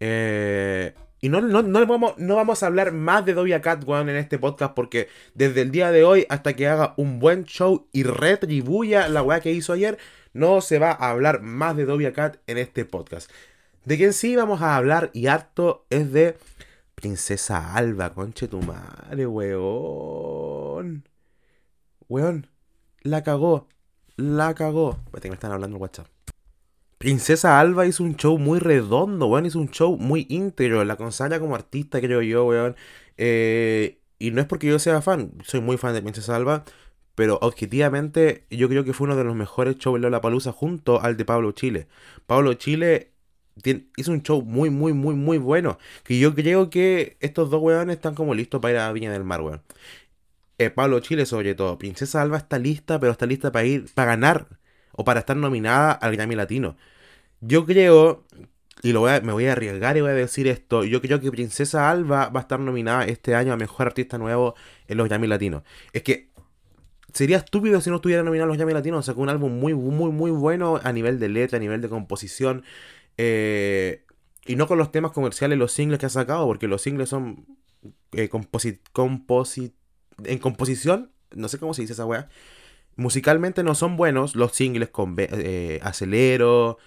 Eh, 0.00 0.94
y 1.20 1.28
no, 1.28 1.40
no, 1.40 1.62
no, 1.62 1.86
vamos, 1.86 2.14
no 2.18 2.36
vamos 2.36 2.62
a 2.62 2.66
hablar 2.66 2.92
más 2.92 3.24
de 3.24 3.34
Doja 3.34 3.60
Cat, 3.60 3.84
weón, 3.86 4.08
en 4.08 4.16
este 4.16 4.38
podcast. 4.38 4.74
Porque 4.74 5.08
desde 5.34 5.62
el 5.62 5.70
día 5.70 5.92
de 5.92 6.04
hoy 6.04 6.26
hasta 6.28 6.54
que 6.54 6.66
haga 6.66 6.94
un 6.96 7.18
buen 7.18 7.44
show 7.44 7.86
y 7.92 8.02
retribuya 8.02 9.08
la 9.08 9.22
weá 9.22 9.40
que 9.40 9.52
hizo 9.52 9.72
ayer, 9.72 9.98
no 10.32 10.60
se 10.60 10.78
va 10.78 10.90
a 10.90 11.10
hablar 11.10 11.42
más 11.42 11.76
de 11.76 11.84
Doja 11.84 12.12
Cat 12.12 12.38
en 12.46 12.58
este 12.58 12.84
podcast. 12.84 13.30
De 13.84 13.96
quien 13.96 14.12
sí 14.12 14.34
vamos 14.34 14.62
a 14.62 14.76
hablar 14.76 15.10
y 15.12 15.28
harto 15.28 15.86
es 15.90 16.12
de 16.12 16.36
Princesa 16.96 17.74
Alba, 17.74 18.14
conche 18.14 18.48
tu 18.48 18.60
madre, 18.62 19.26
weón. 19.26 21.04
Weón, 22.08 22.46
la 23.02 23.22
cagó. 23.22 23.68
La 24.16 24.54
cagó. 24.54 24.92
Espérate 25.04 25.20
que 25.20 25.28
me 25.28 25.34
están 25.34 25.52
hablando 25.52 25.76
en 25.76 25.82
WhatsApp. 25.82 26.08
Princesa 26.96 27.60
Alba 27.60 27.86
hizo 27.86 28.02
un 28.02 28.16
show 28.16 28.38
muy 28.38 28.58
redondo, 28.60 29.26
weón. 29.26 29.44
Hizo 29.44 29.58
un 29.58 29.70
show 29.70 29.98
muy 29.98 30.26
íntegro. 30.30 30.82
La 30.84 30.96
consagra 30.96 31.38
como 31.38 31.54
artista, 31.54 32.00
creo 32.00 32.22
yo, 32.22 32.46
weón. 32.46 32.76
Eh, 33.18 34.00
y 34.18 34.30
no 34.30 34.40
es 34.40 34.46
porque 34.46 34.66
yo 34.66 34.78
sea 34.78 35.02
fan. 35.02 35.32
Soy 35.44 35.60
muy 35.60 35.76
fan 35.76 35.92
de 35.92 36.00
Princesa 36.00 36.34
Alba. 36.34 36.64
Pero 37.14 37.38
objetivamente, 37.42 38.46
yo 38.50 38.70
creo 38.70 38.84
que 38.84 38.94
fue 38.94 39.06
uno 39.06 39.16
de 39.16 39.24
los 39.24 39.36
mejores 39.36 39.76
shows 39.76 40.00
de 40.00 40.10
la 40.10 40.22
Palusa 40.22 40.50
junto 40.52 41.02
al 41.02 41.18
de 41.18 41.26
Pablo 41.26 41.52
Chile. 41.52 41.88
Pablo 42.26 42.54
Chile 42.54 43.12
hizo 43.96 44.12
un 44.12 44.22
show 44.22 44.42
muy, 44.42 44.70
muy, 44.70 44.92
muy, 44.92 45.14
muy 45.14 45.38
bueno. 45.38 45.78
Que 46.04 46.18
yo 46.18 46.34
creo 46.34 46.70
que 46.70 47.16
estos 47.20 47.50
dos 47.50 47.62
weones 47.62 47.96
están 47.96 48.14
como 48.14 48.34
listos 48.34 48.60
para 48.60 48.74
ir 48.74 48.80
a 48.80 48.92
Viña 48.92 49.12
del 49.12 49.24
Mar, 49.24 49.40
weón. 49.40 49.62
Eh, 50.58 50.70
Pablo 50.70 51.00
Chile, 51.00 51.26
sobre 51.26 51.54
todo. 51.54 51.78
Princesa 51.78 52.22
Alba 52.22 52.38
está 52.38 52.58
lista, 52.58 52.98
pero 52.98 53.12
está 53.12 53.26
lista 53.26 53.52
para 53.52 53.64
ir, 53.66 53.86
para 53.94 54.12
ganar 54.12 54.46
o 54.92 55.04
para 55.04 55.20
estar 55.20 55.36
nominada 55.36 55.92
al 55.92 56.16
Grammy 56.16 56.34
Latino. 56.34 56.76
Yo 57.40 57.66
creo, 57.66 58.24
y 58.82 58.92
lo 58.92 59.00
voy 59.00 59.20
me 59.22 59.32
voy 59.32 59.46
a 59.46 59.52
arriesgar 59.52 59.96
y 59.96 60.00
voy 60.00 60.10
a 60.10 60.14
decir 60.14 60.48
esto, 60.48 60.84
yo 60.84 61.02
creo 61.02 61.20
que 61.20 61.30
Princesa 61.30 61.90
Alba 61.90 62.28
va 62.30 62.40
a 62.40 62.42
estar 62.42 62.60
nominada 62.60 63.04
este 63.04 63.34
año 63.34 63.52
a 63.52 63.56
Mejor 63.56 63.88
Artista 63.88 64.18
Nuevo 64.18 64.54
en 64.88 64.96
los 64.98 65.08
Grammy 65.08 65.26
Latinos. 65.26 65.62
Es 65.92 66.02
que 66.02 66.30
sería 67.12 67.38
estúpido 67.38 67.80
si 67.80 67.90
no 67.90 67.96
estuviera 67.96 68.22
nominada 68.22 68.44
a 68.44 68.48
los 68.48 68.56
Grammy 68.56 68.72
Latinos. 68.72 69.06
Sacó 69.06 69.20
un 69.20 69.28
álbum 69.28 69.52
muy, 69.58 69.74
muy, 69.74 70.10
muy 70.10 70.30
bueno 70.30 70.80
a 70.82 70.92
nivel 70.92 71.18
de 71.18 71.28
letra, 71.28 71.58
a 71.58 71.60
nivel 71.60 71.80
de 71.82 71.88
composición. 71.88 72.64
Eh, 73.18 74.06
y 74.46 74.56
no 74.56 74.66
con 74.66 74.78
los 74.78 74.92
temas 74.92 75.12
comerciales, 75.12 75.58
los 75.58 75.72
singles 75.72 75.98
que 75.98 76.06
ha 76.06 76.10
sacado, 76.10 76.46
porque 76.46 76.68
los 76.68 76.82
singles 76.82 77.08
son 77.08 77.46
eh, 78.12 78.30
en 80.24 80.38
composición, 80.38 81.10
no 81.34 81.48
sé 81.48 81.58
cómo 81.58 81.74
se 81.74 81.82
dice 81.82 81.94
esa 81.94 82.06
weá. 82.06 82.28
Musicalmente 82.96 83.62
no 83.62 83.74
son 83.74 83.96
buenos 83.96 84.36
los 84.36 84.52
singles 84.52 84.88
con 84.88 85.16
eh, 85.18 85.80
Acelero, 85.82 86.78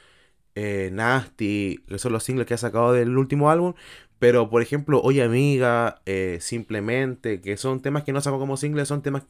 eh, 0.56 0.90
Nasty, 0.92 1.84
que 1.88 2.00
son 2.00 2.14
los 2.14 2.24
singles 2.24 2.48
que 2.48 2.56
ha 2.56 2.58
sacado 2.58 2.94
del 2.94 3.18
último 3.18 3.52
álbum. 3.52 3.74
Pero, 4.18 4.50
por 4.50 4.62
ejemplo, 4.62 5.02
Oye 5.02 5.24
Amiga, 5.24 6.02
Simplemente, 6.40 7.42
que 7.42 7.58
son 7.58 7.82
temas 7.82 8.04
que 8.04 8.12
no 8.12 8.22
sacó 8.22 8.40
como 8.40 8.58
singles, 8.58 8.88
son 8.88 9.02
temas 9.02 9.24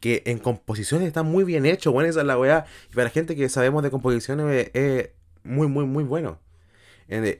que 0.00 0.22
en 0.26 0.38
composiciones 0.38 1.08
están 1.08 1.26
muy 1.26 1.44
bien 1.44 1.64
hechos. 1.64 1.92
Bueno, 1.92 2.10
esa 2.10 2.20
es 2.20 2.26
la 2.26 2.38
weá. 2.38 2.66
Y 2.90 2.94
para 2.94 3.04
la 3.04 3.10
gente 3.10 3.36
que 3.36 3.48
sabemos 3.48 3.82
de 3.82 3.90
composiciones, 3.90 4.70
es 4.74 5.10
muy, 5.46 5.68
muy, 5.68 5.84
muy 5.84 6.04
bueno. 6.04 6.40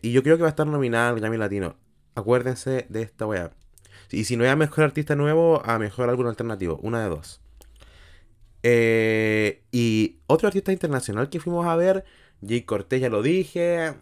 Y 0.02 0.12
yo 0.12 0.22
creo 0.22 0.36
que 0.36 0.42
va 0.42 0.48
a 0.48 0.50
estar 0.50 0.66
nominada 0.66 1.10
al 1.10 1.20
Grammy 1.20 1.36
Latino. 1.36 1.76
Acuérdense 2.14 2.86
de 2.88 3.02
esta 3.02 3.26
weá. 3.26 3.52
Y 4.10 4.24
si 4.24 4.36
no 4.36 4.44
hay 4.44 4.50
a 4.50 4.56
mejor 4.56 4.84
artista 4.84 5.16
nuevo, 5.16 5.62
a 5.64 5.78
mejor 5.78 6.08
álbum 6.08 6.26
alternativo. 6.26 6.78
Una 6.82 7.02
de 7.02 7.08
dos. 7.08 7.40
Eh, 8.62 9.62
y 9.72 10.20
otro 10.26 10.48
artista 10.48 10.72
internacional 10.72 11.28
que 11.28 11.40
fuimos 11.40 11.66
a 11.66 11.76
ver, 11.76 12.04
Jay 12.46 12.62
Cortez, 12.62 13.00
ya 13.00 13.08
lo 13.08 13.22
dije. 13.22 13.94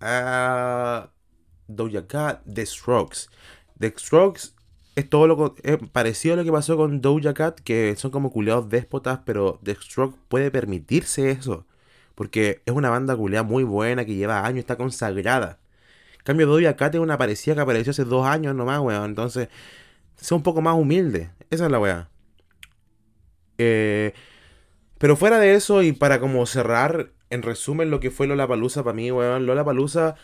Uh, 0.00 1.08
Doja 1.68 2.06
Cat, 2.06 2.42
The 2.52 2.64
Strokes. 2.66 3.28
The 3.78 3.94
Strokes 3.96 4.54
es 4.96 5.08
todo 5.08 5.26
lo 5.26 5.54
es 5.62 5.78
parecido 5.92 6.34
a 6.34 6.36
lo 6.38 6.44
que 6.44 6.52
pasó 6.52 6.76
con 6.76 7.00
Doja 7.00 7.34
Cat, 7.34 7.60
que 7.60 7.94
son 7.96 8.10
como 8.10 8.32
culiados 8.32 8.68
déspotas, 8.68 9.20
pero 9.24 9.60
The 9.62 9.74
Strokes 9.74 10.18
puede 10.28 10.50
permitirse 10.50 11.30
eso. 11.30 11.66
Porque 12.20 12.60
es 12.66 12.74
una 12.74 12.90
banda 12.90 13.16
culiada 13.16 13.44
muy 13.44 13.64
buena 13.64 14.04
que 14.04 14.14
lleva 14.14 14.44
años, 14.44 14.58
está 14.58 14.76
consagrada. 14.76 15.58
En 16.18 16.24
cambio, 16.24 16.46
Doja 16.46 16.76
Cat 16.76 16.94
es 16.94 17.00
una 17.00 17.16
parecida 17.16 17.54
que 17.54 17.62
apareció 17.62 17.92
hace 17.92 18.04
dos 18.04 18.26
años 18.26 18.54
nomás, 18.54 18.78
weón. 18.80 19.06
Entonces, 19.06 19.48
sea 20.16 20.36
un 20.36 20.42
poco 20.42 20.60
más 20.60 20.74
humilde. 20.74 21.30
Esa 21.48 21.64
es 21.64 21.70
la 21.70 21.78
weá. 21.80 22.10
Eh, 23.56 24.12
pero 24.98 25.16
fuera 25.16 25.38
de 25.38 25.54
eso, 25.54 25.82
y 25.82 25.92
para 25.92 26.20
como 26.20 26.44
cerrar, 26.44 27.08
en 27.30 27.40
resumen, 27.40 27.90
lo 27.90 28.00
que 28.00 28.10
fue 28.10 28.26
Lola 28.26 28.46
Palusa 28.46 28.84
para 28.84 28.94
mí, 28.94 29.10
weón. 29.10 29.46
Lola 29.46 29.64
Palusa 29.64 30.16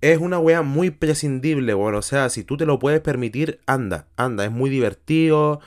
es 0.00 0.18
una 0.18 0.40
weá 0.40 0.62
muy 0.62 0.90
prescindible, 0.90 1.72
weón. 1.72 1.94
O 1.94 2.02
sea, 2.02 2.30
si 2.30 2.42
tú 2.42 2.56
te 2.56 2.66
lo 2.66 2.80
puedes 2.80 3.00
permitir, 3.00 3.60
anda, 3.66 4.08
anda. 4.16 4.44
Es 4.44 4.50
muy 4.50 4.70
divertido. 4.70 5.60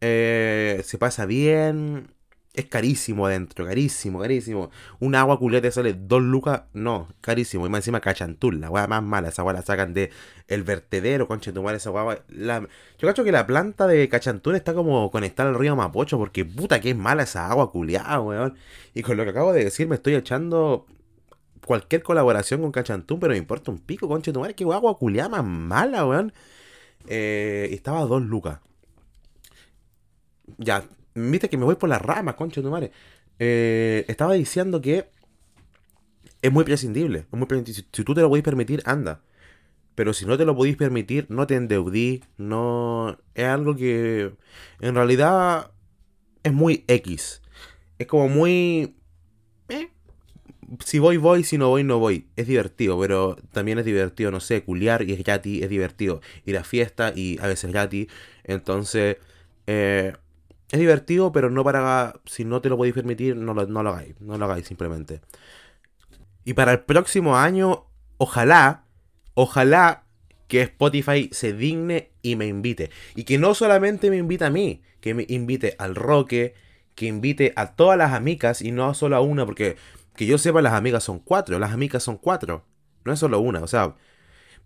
Eh, 0.00 0.82
se 0.84 0.98
pasa 0.98 1.26
bien. 1.26 2.14
Es 2.54 2.66
carísimo 2.66 3.26
adentro, 3.26 3.64
carísimo, 3.64 4.20
carísimo. 4.20 4.70
Un 5.00 5.14
agua 5.14 5.38
culete 5.38 5.70
sale 5.70 5.94
dos 5.94 6.20
lucas, 6.20 6.64
no, 6.74 7.08
carísimo. 7.22 7.66
Y 7.66 7.70
más 7.70 7.78
encima 7.78 8.00
cachantul, 8.00 8.60
la 8.60 8.68
weá 8.68 8.86
más 8.86 9.02
mala. 9.02 9.28
Esa 9.28 9.42
weá 9.42 9.54
la 9.54 9.62
sacan 9.62 9.94
de 9.94 10.10
el 10.48 10.62
vertedero, 10.62 11.26
concha 11.26 11.50
tu 11.50 11.66
esa 11.70 11.90
weá. 11.90 12.22
La... 12.28 12.60
Yo 12.98 13.08
cacho 13.08 13.24
que 13.24 13.32
la 13.32 13.46
planta 13.46 13.86
de 13.86 14.06
cachantul 14.06 14.54
está 14.54 14.74
como 14.74 15.10
conectada 15.10 15.48
al 15.48 15.54
río 15.54 15.74
Mapocho, 15.76 16.18
porque 16.18 16.44
puta 16.44 16.78
que 16.80 16.90
es 16.90 16.96
mala 16.96 17.22
esa 17.22 17.48
agua 17.50 17.72
culiada, 17.72 18.20
weón. 18.20 18.54
Y 18.92 19.02
con 19.02 19.16
lo 19.16 19.24
que 19.24 19.30
acabo 19.30 19.54
de 19.54 19.64
decir, 19.64 19.88
me 19.88 19.94
estoy 19.94 20.14
echando 20.14 20.86
cualquier 21.64 22.02
colaboración 22.02 22.60
con 22.60 22.70
cachantún, 22.72 23.18
pero 23.18 23.32
me 23.32 23.38
importa 23.38 23.70
un 23.70 23.78
pico, 23.78 24.08
concha 24.08 24.30
tu 24.30 24.40
madre. 24.40 24.54
Que 24.54 24.64
agua 24.64 24.98
culiada 24.98 25.30
más 25.30 25.44
mala, 25.44 26.06
weón. 26.06 26.34
Eh, 27.06 27.70
estaba 27.72 28.02
dos 28.02 28.22
lucas. 28.22 28.60
Ya, 30.58 30.84
Viste 31.14 31.48
que 31.48 31.58
me 31.58 31.64
voy 31.64 31.74
por 31.76 31.88
las 31.88 32.00
ramas, 32.00 32.34
concha 32.36 32.60
de 32.60 32.64
tu 32.64 32.70
madre. 32.70 32.92
Eh, 33.38 34.04
estaba 34.08 34.34
diciendo 34.34 34.80
que 34.80 35.06
es 36.42 36.52
muy 36.52 36.64
prescindible. 36.64 37.26
muy 37.30 37.46
Si, 37.66 37.82
tú 37.82 38.14
te 38.14 38.20
lo 38.20 38.28
podés 38.28 38.44
permitir, 38.44 38.82
anda. 38.84 39.22
Pero 39.94 40.12
si 40.12 40.26
no 40.26 40.38
te 40.38 40.44
lo 40.44 40.56
podéis 40.56 40.76
permitir, 40.76 41.26
no 41.28 41.46
te 41.46 41.54
endeudí. 41.54 42.24
No. 42.36 43.18
Es 43.34 43.44
algo 43.44 43.76
que. 43.76 44.32
En 44.80 44.94
realidad. 44.94 45.70
Es 46.42 46.52
muy 46.52 46.84
X. 46.88 47.42
Es 47.98 48.06
como 48.06 48.28
muy. 48.28 48.96
Eh, 49.68 49.90
si 50.84 50.98
voy, 50.98 51.18
voy. 51.18 51.44
Si 51.44 51.58
no 51.58 51.68
voy, 51.68 51.84
no 51.84 51.98
voy. 51.98 52.26
Es 52.36 52.46
divertido, 52.48 52.98
pero 52.98 53.36
también 53.52 53.78
es 53.78 53.84
divertido, 53.84 54.30
no 54.30 54.40
sé, 54.40 54.64
culiar 54.64 55.02
y 55.02 55.12
es 55.12 55.22
gratis. 55.22 55.62
Es 55.62 55.68
divertido. 55.68 56.20
Ir 56.44 56.56
a 56.58 56.64
fiesta 56.64 57.12
y 57.14 57.38
a 57.40 57.46
veces 57.46 57.70
gratis. 57.70 58.08
Entonces. 58.44 59.18
Eh, 59.66 60.14
es 60.72 60.80
divertido, 60.80 61.32
pero 61.32 61.50
no 61.50 61.62
para. 61.62 62.14
Si 62.24 62.44
no 62.44 62.60
te 62.62 62.70
lo 62.70 62.78
podéis 62.78 62.94
permitir, 62.94 63.36
no 63.36 63.52
lo, 63.52 63.66
no 63.66 63.82
lo 63.82 63.90
hagáis. 63.90 64.18
No 64.20 64.38
lo 64.38 64.44
hagáis 64.46 64.66
simplemente. 64.66 65.20
Y 66.44 66.54
para 66.54 66.72
el 66.72 66.80
próximo 66.80 67.36
año, 67.36 67.86
ojalá, 68.16 68.86
ojalá 69.34 70.04
que 70.48 70.62
Spotify 70.62 71.28
se 71.30 71.52
digne 71.52 72.10
y 72.22 72.36
me 72.36 72.46
invite. 72.46 72.90
Y 73.14 73.24
que 73.24 73.38
no 73.38 73.54
solamente 73.54 74.10
me 74.10 74.16
invite 74.16 74.46
a 74.46 74.50
mí, 74.50 74.82
que 75.00 75.14
me 75.14 75.26
invite 75.28 75.76
al 75.78 75.94
Roque, 75.94 76.54
que 76.94 77.06
invite 77.06 77.52
a 77.54 77.74
todas 77.74 77.98
las 77.98 78.12
amigas 78.12 78.62
y 78.62 78.72
no 78.72 78.94
solo 78.94 79.16
a 79.16 79.20
una, 79.20 79.44
porque 79.44 79.76
que 80.16 80.26
yo 80.26 80.38
sepa, 80.38 80.62
las 80.62 80.72
amigas 80.72 81.04
son 81.04 81.18
cuatro. 81.18 81.58
Las 81.58 81.72
amigas 81.72 82.02
son 82.02 82.16
cuatro. 82.16 82.64
No 83.04 83.12
es 83.12 83.18
solo 83.18 83.40
una. 83.40 83.60
O 83.60 83.66
sea, 83.66 83.94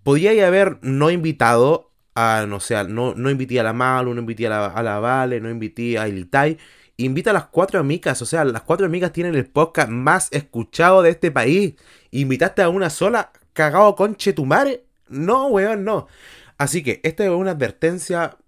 podría 0.02 0.46
haber 0.46 0.78
no 0.82 1.10
invitado 1.10 1.92
a, 2.16 2.46
no 2.48 2.60
sé, 2.60 2.82
no, 2.84 3.14
no 3.14 3.30
invité 3.30 3.60
a 3.60 3.62
la 3.62 3.72
Malu, 3.72 4.14
no 4.14 4.20
invité 4.20 4.46
a 4.46 4.50
la, 4.50 4.66
a 4.66 4.82
la 4.82 4.98
Vale, 4.98 5.40
no 5.40 5.50
invité 5.50 5.98
a 5.98 6.08
Ilitai. 6.08 6.58
Invita 6.96 7.30
a 7.30 7.34
las 7.34 7.46
cuatro 7.46 7.78
amigas, 7.78 8.22
o 8.22 8.26
sea, 8.26 8.44
las 8.44 8.62
cuatro 8.62 8.86
amigas 8.86 9.12
tienen 9.12 9.34
el 9.34 9.46
podcast 9.46 9.90
más 9.90 10.28
escuchado 10.32 11.02
de 11.02 11.10
este 11.10 11.30
país. 11.30 11.74
¿Invitaste 12.10 12.62
a 12.62 12.70
una 12.70 12.88
sola? 12.88 13.32
¿Cagado 13.52 13.94
conche 13.94 14.32
tu 14.32 14.46
madre? 14.46 14.84
No, 15.08 15.48
weón, 15.48 15.84
no. 15.84 16.08
Así 16.58 16.82
que 16.82 17.00
esta 17.04 17.24
es 17.24 17.30
una 17.30 17.52
advertencia. 17.52 18.38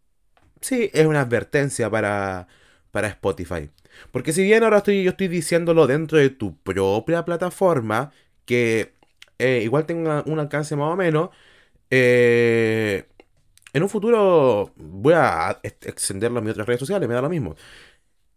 Sí, 0.62 0.90
es 0.94 1.06
una 1.06 1.20
advertencia 1.20 1.90
para, 1.90 2.48
para 2.90 3.08
Spotify. 3.08 3.70
Porque 4.12 4.32
si 4.32 4.42
bien 4.44 4.64
ahora 4.64 4.78
estoy, 4.78 5.02
yo 5.04 5.10
estoy 5.10 5.28
diciéndolo 5.28 5.86
dentro 5.86 6.18
de 6.18 6.30
tu 6.30 6.56
propia 6.56 7.24
plataforma, 7.24 8.12
que 8.46 8.94
eh, 9.38 9.60
igual 9.62 9.86
tenga 9.86 10.22
un 10.26 10.38
alcance 10.38 10.74
más 10.76 10.92
o 10.92 10.96
menos, 10.96 11.30
eh, 11.90 13.06
en 13.72 13.82
un 13.82 13.88
futuro 13.88 14.72
voy 14.76 15.14
a 15.14 15.60
extenderlo 15.62 16.38
a 16.38 16.42
mis 16.42 16.52
otras 16.52 16.66
redes 16.66 16.80
sociales, 16.80 17.08
me 17.08 17.14
da 17.14 17.22
lo 17.22 17.28
mismo. 17.28 17.54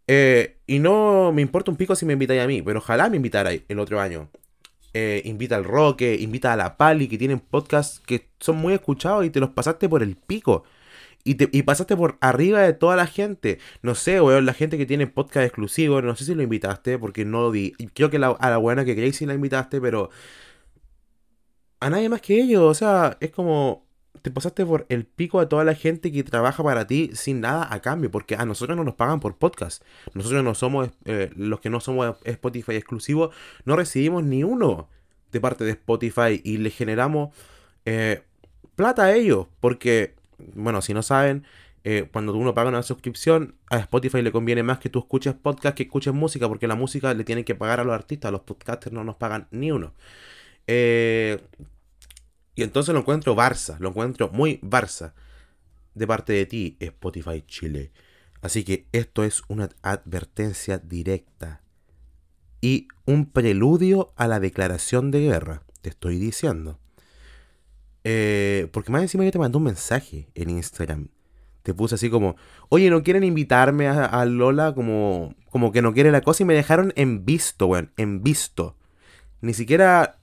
Eh, 0.06 0.58
y 0.66 0.78
no 0.78 1.32
me 1.32 1.42
importa 1.42 1.70
un 1.70 1.76
pico 1.76 1.94
si 1.94 2.04
me 2.06 2.14
invitáis 2.14 2.42
a 2.42 2.46
mí, 2.46 2.62
pero 2.62 2.80
ojalá 2.80 3.08
me 3.08 3.16
invitarais 3.16 3.62
el 3.68 3.78
otro 3.78 4.00
año. 4.00 4.30
Eh, 4.94 5.22
invita 5.24 5.56
al 5.56 5.64
Roque, 5.64 6.16
invita 6.20 6.52
a 6.52 6.56
la 6.56 6.76
Pali, 6.76 7.08
que 7.08 7.18
tienen 7.18 7.40
podcasts 7.40 8.00
que 8.00 8.28
son 8.40 8.56
muy 8.56 8.74
escuchados 8.74 9.24
y 9.24 9.30
te 9.30 9.40
los 9.40 9.50
pasaste 9.50 9.88
por 9.88 10.02
el 10.02 10.16
pico. 10.16 10.64
Y, 11.24 11.36
te, 11.36 11.48
y 11.52 11.62
pasaste 11.62 11.96
por 11.96 12.18
arriba 12.20 12.60
de 12.62 12.72
toda 12.74 12.96
la 12.96 13.06
gente. 13.06 13.58
No 13.82 13.94
sé, 13.94 14.20
weón, 14.20 14.44
la 14.46 14.54
gente 14.54 14.76
que 14.78 14.86
tiene 14.86 15.06
podcast 15.06 15.46
exclusivo, 15.46 16.02
no 16.02 16.16
sé 16.16 16.24
si 16.24 16.34
lo 16.34 16.42
invitaste, 16.42 16.98
porque 16.98 17.24
no 17.24 17.50
vi. 17.50 17.72
Creo 17.94 18.10
que 18.10 18.16
a 18.18 18.50
la 18.50 18.56
buena 18.58 18.84
que 18.84 19.12
sí 19.12 19.26
la 19.26 19.34
invitaste, 19.34 19.80
pero... 19.80 20.10
A 21.80 21.90
nadie 21.90 22.08
más 22.08 22.20
que 22.22 22.40
ellos, 22.40 22.62
o 22.62 22.74
sea, 22.74 23.16
es 23.20 23.30
como 23.30 23.86
te 24.22 24.30
pasaste 24.30 24.64
por 24.64 24.86
el 24.88 25.04
pico 25.04 25.40
a 25.40 25.48
toda 25.48 25.64
la 25.64 25.74
gente 25.74 26.12
que 26.12 26.22
trabaja 26.22 26.62
para 26.62 26.86
ti 26.86 27.10
sin 27.14 27.40
nada 27.40 27.68
a 27.72 27.80
cambio, 27.80 28.10
porque 28.10 28.36
a 28.36 28.44
nosotros 28.46 28.76
no 28.76 28.84
nos 28.84 28.94
pagan 28.94 29.20
por 29.20 29.36
podcast. 29.36 29.82
Nosotros 30.14 30.42
no 30.44 30.54
somos, 30.54 30.90
eh, 31.04 31.30
los 31.36 31.60
que 31.60 31.70
no 31.70 31.80
somos 31.80 32.16
Spotify 32.24 32.76
exclusivos, 32.76 33.34
no 33.64 33.76
recibimos 33.76 34.24
ni 34.24 34.44
uno 34.44 34.88
de 35.32 35.40
parte 35.40 35.64
de 35.64 35.72
Spotify 35.72 36.40
y 36.44 36.58
le 36.58 36.70
generamos 36.70 37.34
eh, 37.84 38.22
plata 38.76 39.04
a 39.04 39.14
ellos, 39.14 39.48
porque, 39.60 40.14
bueno, 40.54 40.82
si 40.82 40.94
no 40.94 41.02
saben, 41.02 41.44
eh, 41.84 42.08
cuando 42.12 42.34
uno 42.34 42.54
paga 42.54 42.68
una 42.68 42.82
suscripción, 42.82 43.56
a 43.68 43.78
Spotify 43.78 44.22
le 44.22 44.30
conviene 44.30 44.62
más 44.62 44.78
que 44.78 44.88
tú 44.88 45.00
escuches 45.00 45.34
podcast 45.34 45.76
que 45.76 45.82
escuches 45.84 46.14
música, 46.14 46.48
porque 46.48 46.68
la 46.68 46.76
música 46.76 47.12
le 47.12 47.24
tienen 47.24 47.44
que 47.44 47.56
pagar 47.56 47.80
a 47.80 47.84
los 47.84 47.94
artistas, 47.94 48.30
los 48.30 48.42
podcasters 48.42 48.92
no 48.92 49.02
nos 49.02 49.16
pagan 49.16 49.48
ni 49.50 49.72
uno. 49.72 49.92
Eh, 50.68 51.40
y 52.54 52.62
entonces 52.62 52.92
lo 52.92 53.00
encuentro 53.00 53.34
Barça, 53.34 53.78
lo 53.78 53.90
encuentro 53.90 54.30
muy 54.30 54.60
Barça 54.60 55.14
de 55.94 56.06
parte 56.06 56.32
de 56.32 56.46
ti, 56.46 56.76
Spotify 56.80 57.42
Chile. 57.46 57.92
Así 58.40 58.64
que 58.64 58.86
esto 58.92 59.24
es 59.24 59.42
una 59.48 59.68
advertencia 59.82 60.78
directa 60.78 61.62
y 62.60 62.88
un 63.06 63.26
preludio 63.26 64.12
a 64.16 64.26
la 64.26 64.40
declaración 64.40 65.10
de 65.10 65.20
guerra, 65.20 65.62
te 65.80 65.90
estoy 65.90 66.18
diciendo. 66.18 66.78
Eh, 68.04 68.68
porque 68.72 68.90
más 68.90 69.02
encima 69.02 69.24
yo 69.24 69.30
te 69.30 69.38
mandé 69.38 69.58
un 69.58 69.64
mensaje 69.64 70.28
en 70.34 70.50
Instagram. 70.50 71.08
Te 71.62 71.74
puse 71.74 71.94
así 71.94 72.10
como, 72.10 72.36
oye, 72.68 72.90
¿no 72.90 73.04
quieren 73.04 73.22
invitarme 73.22 73.86
a, 73.86 74.24
Lola? 74.24 74.74
Como, 74.74 75.36
como 75.50 75.70
que 75.70 75.80
no 75.80 75.92
quiere 75.92 76.10
la 76.10 76.20
cosa 76.20 76.42
y 76.42 76.46
me 76.46 76.54
dejaron 76.54 76.92
en 76.96 77.24
visto, 77.24 77.66
weón, 77.66 77.92
en 77.96 78.24
visto. 78.24 78.76
Ni 79.40 79.54
siquiera 79.54 80.18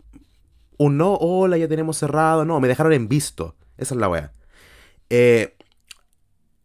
un 0.80 0.98
no, 0.98 1.14
hola, 1.16 1.58
ya 1.58 1.68
tenemos 1.68 1.98
cerrado. 1.98 2.46
No, 2.46 2.60
me 2.60 2.68
dejaron 2.68 2.94
en 2.94 3.08
visto. 3.08 3.56
Esa 3.78 3.94
es 3.94 4.00
la 4.00 4.10
weá. 4.10 4.32
Eh, 5.10 5.56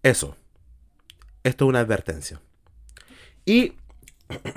eso. 0.03 0.37
Esto 1.43 1.65
es 1.65 1.69
una 1.69 1.81
advertencia. 1.81 2.41
Y 3.45 3.73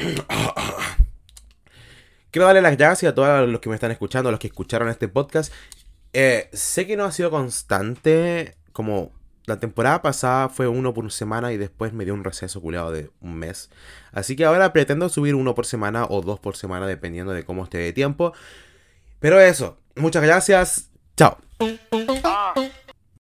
quiero 2.31 2.45
darle 2.45 2.61
las 2.61 2.77
gracias 2.77 3.11
a 3.11 3.15
todos 3.15 3.49
los 3.49 3.59
que 3.59 3.69
me 3.69 3.75
están 3.75 3.91
escuchando, 3.91 4.29
a 4.29 4.31
los 4.31 4.39
que 4.39 4.47
escucharon 4.47 4.89
este 4.89 5.07
podcast. 5.07 5.51
Eh, 6.13 6.49
sé 6.53 6.85
que 6.85 6.95
no 6.95 7.05
ha 7.05 7.11
sido 7.11 7.31
constante, 7.31 8.55
como 8.73 9.11
la 9.47 9.59
temporada 9.59 10.03
pasada 10.03 10.49
fue 10.49 10.67
uno 10.67 10.93
por 10.93 11.11
semana 11.11 11.51
y 11.51 11.57
después 11.57 11.93
me 11.93 12.05
dio 12.05 12.13
un 12.13 12.23
receso 12.23 12.61
culiado 12.61 12.91
de 12.91 13.09
un 13.21 13.35
mes. 13.35 13.71
Así 14.11 14.35
que 14.35 14.45
ahora 14.45 14.71
pretendo 14.71 15.09
subir 15.09 15.33
uno 15.33 15.55
por 15.55 15.65
semana 15.65 16.05
o 16.05 16.21
dos 16.21 16.39
por 16.39 16.55
semana 16.55 16.85
dependiendo 16.85 17.33
de 17.33 17.43
cómo 17.43 17.63
esté 17.63 17.79
de 17.79 17.91
tiempo. 17.91 18.33
Pero 19.19 19.39
eso, 19.39 19.77
muchas 19.95 20.23
gracias. 20.23 20.89
Chao. 21.15 21.37